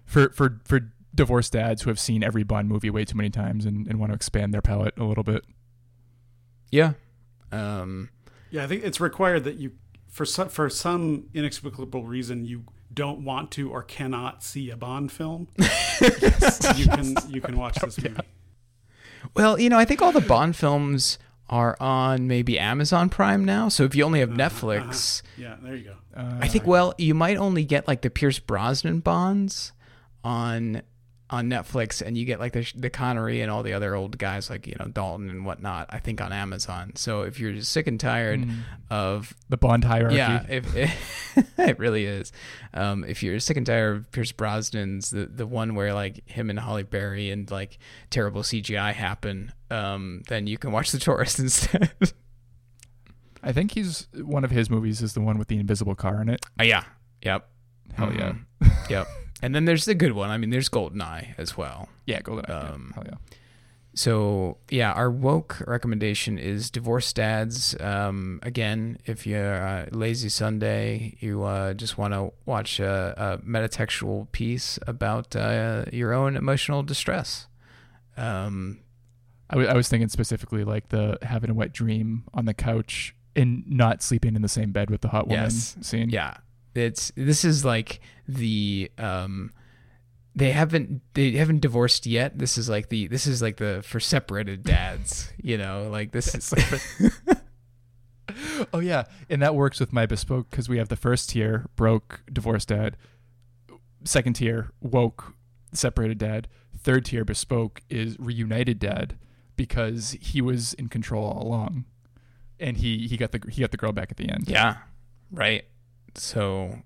[0.04, 3.64] for for for divorced dads who have seen every Bond movie way too many times
[3.64, 5.44] and, and want to expand their palette a little bit.
[6.72, 6.94] Yeah.
[7.52, 8.10] Um,
[8.50, 9.72] Yeah, I think it's required that you,
[10.08, 15.12] for some, for some inexplicable reason, you don't want to or cannot see a Bond
[15.12, 15.46] film.
[16.76, 18.20] You can you can watch this movie.
[19.34, 21.18] Well, you know, I think all the Bond films
[21.48, 23.68] are on maybe Amazon Prime now.
[23.68, 25.94] So if you only have Netflix, Yeah, there you go.
[26.14, 29.72] Uh, I think well, you might only get like the Pierce Brosnan Bonds
[30.24, 30.82] on
[31.28, 34.48] on Netflix, and you get like the the Connery and all the other old guys
[34.48, 35.88] like you know Dalton and whatnot.
[35.90, 36.92] I think on Amazon.
[36.94, 38.58] So if you're just sick and tired Mm.
[38.90, 40.16] of the Bond hierarchy.
[40.16, 40.66] yeah, if
[41.58, 42.30] it really is.
[42.72, 46.48] Um, if you're sick and tired of Pierce Brosnan's, the the one where like him
[46.48, 47.78] and Halle Berry and like
[48.10, 51.90] terrible CGI happen, um, then you can watch The Tourist instead.
[53.42, 56.28] I think he's one of his movies is the one with the invisible car in
[56.28, 56.44] it.
[56.60, 56.84] Uh, yeah.
[57.22, 57.48] Yep.
[57.94, 58.34] Hell yeah.
[58.62, 58.90] Mhm.
[58.90, 59.06] yep.
[59.42, 60.30] And then there's the good one.
[60.30, 61.88] I mean, there's Goldeneye as well.
[62.06, 62.48] Yeah, Goldeneye.
[62.48, 62.58] yeah.
[62.70, 63.14] Um, Hell yeah.
[63.94, 67.74] So yeah, our woke recommendation is Divorced Dads.
[67.80, 73.46] Um, again, if you're uh, lazy Sunday, you uh, just want to watch a, a
[73.46, 77.46] metatextual piece about uh, your own emotional distress.
[78.18, 78.80] Um,
[79.48, 83.14] I, w- I was thinking specifically like the having a wet dream on the couch
[83.34, 85.76] and not sleeping in the same bed with the hot woman Yes.
[85.80, 86.10] scene.
[86.10, 86.36] yeah,
[86.76, 89.52] it's this is like the um,
[90.34, 92.38] they haven't they haven't divorced yet.
[92.38, 95.32] This is like the this is like the for separated dads.
[95.42, 96.52] you know, like this is.
[98.72, 102.22] Oh yeah, and that works with my bespoke because we have the first tier broke
[102.30, 102.96] divorced dad,
[104.04, 105.34] second tier woke
[105.72, 109.16] separated dad, third tier bespoke is reunited dad
[109.56, 111.84] because he was in control all along,
[112.58, 114.48] and he he got the he got the girl back at the end.
[114.48, 114.78] Yeah,
[115.30, 115.64] right.
[116.16, 116.78] So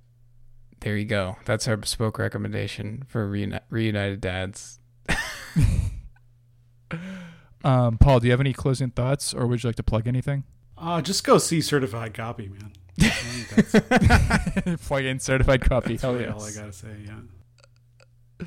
[0.80, 1.36] there you go.
[1.44, 4.78] That's our bespoke recommendation for reuni- reunited dads.
[7.62, 10.44] Um, Paul, do you have any closing thoughts, or would you like to plug anything?
[10.78, 12.72] Uh, just go see Certified Copy, man.
[13.00, 15.96] I Plug in certified copy.
[15.96, 16.34] Hell really yes.
[16.34, 16.96] all I gotta say.
[17.06, 18.46] Yeah.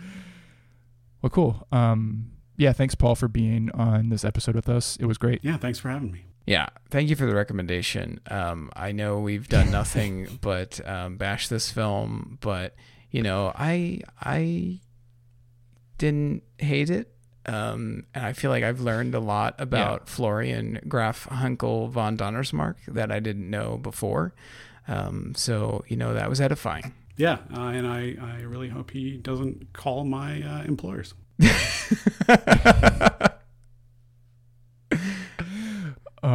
[1.21, 1.67] Well, cool.
[1.71, 4.97] Um, yeah, thanks, Paul, for being on this episode with us.
[4.99, 5.39] It was great.
[5.43, 5.57] Yeah.
[5.57, 6.25] Thanks for having me.
[6.45, 8.19] Yeah, thank you for the recommendation.
[8.29, 12.75] Um, I know we've done nothing but um, bash this film, but
[13.11, 14.79] you know, I I
[15.97, 17.13] didn't hate it,
[17.45, 20.05] um, and I feel like I've learned a lot about Yeah.
[20.07, 24.33] Florian Graf Henckel von Donnersmarck that I didn't know before.
[24.87, 26.93] Um, so you know, that was edifying.
[27.15, 31.13] Yeah, uh, and I, I really hope he doesn't call my uh, employers.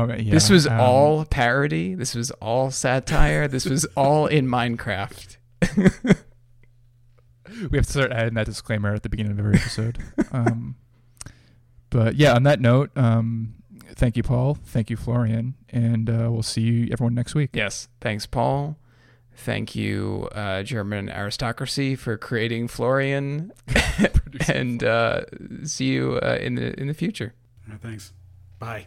[0.08, 0.32] Man, yeah.
[0.32, 1.94] this was um, all parody.
[1.94, 3.46] This was all satire.
[3.46, 5.36] this was all in Minecraft.
[7.70, 9.98] We have to start adding that disclaimer at the beginning of every episode.
[10.32, 10.76] um,
[11.90, 13.54] but yeah, on that note, um,
[13.94, 14.54] thank you, Paul.
[14.54, 17.50] Thank you, Florian, and uh, we'll see you everyone next week.
[17.54, 17.88] Yes.
[18.00, 18.76] Thanks, Paul.
[19.34, 23.52] Thank you, uh, German aristocracy, for creating Florian,
[24.48, 25.22] and uh,
[25.64, 27.34] see you uh, in the in the future.
[27.80, 28.12] Thanks.
[28.58, 28.86] Bye.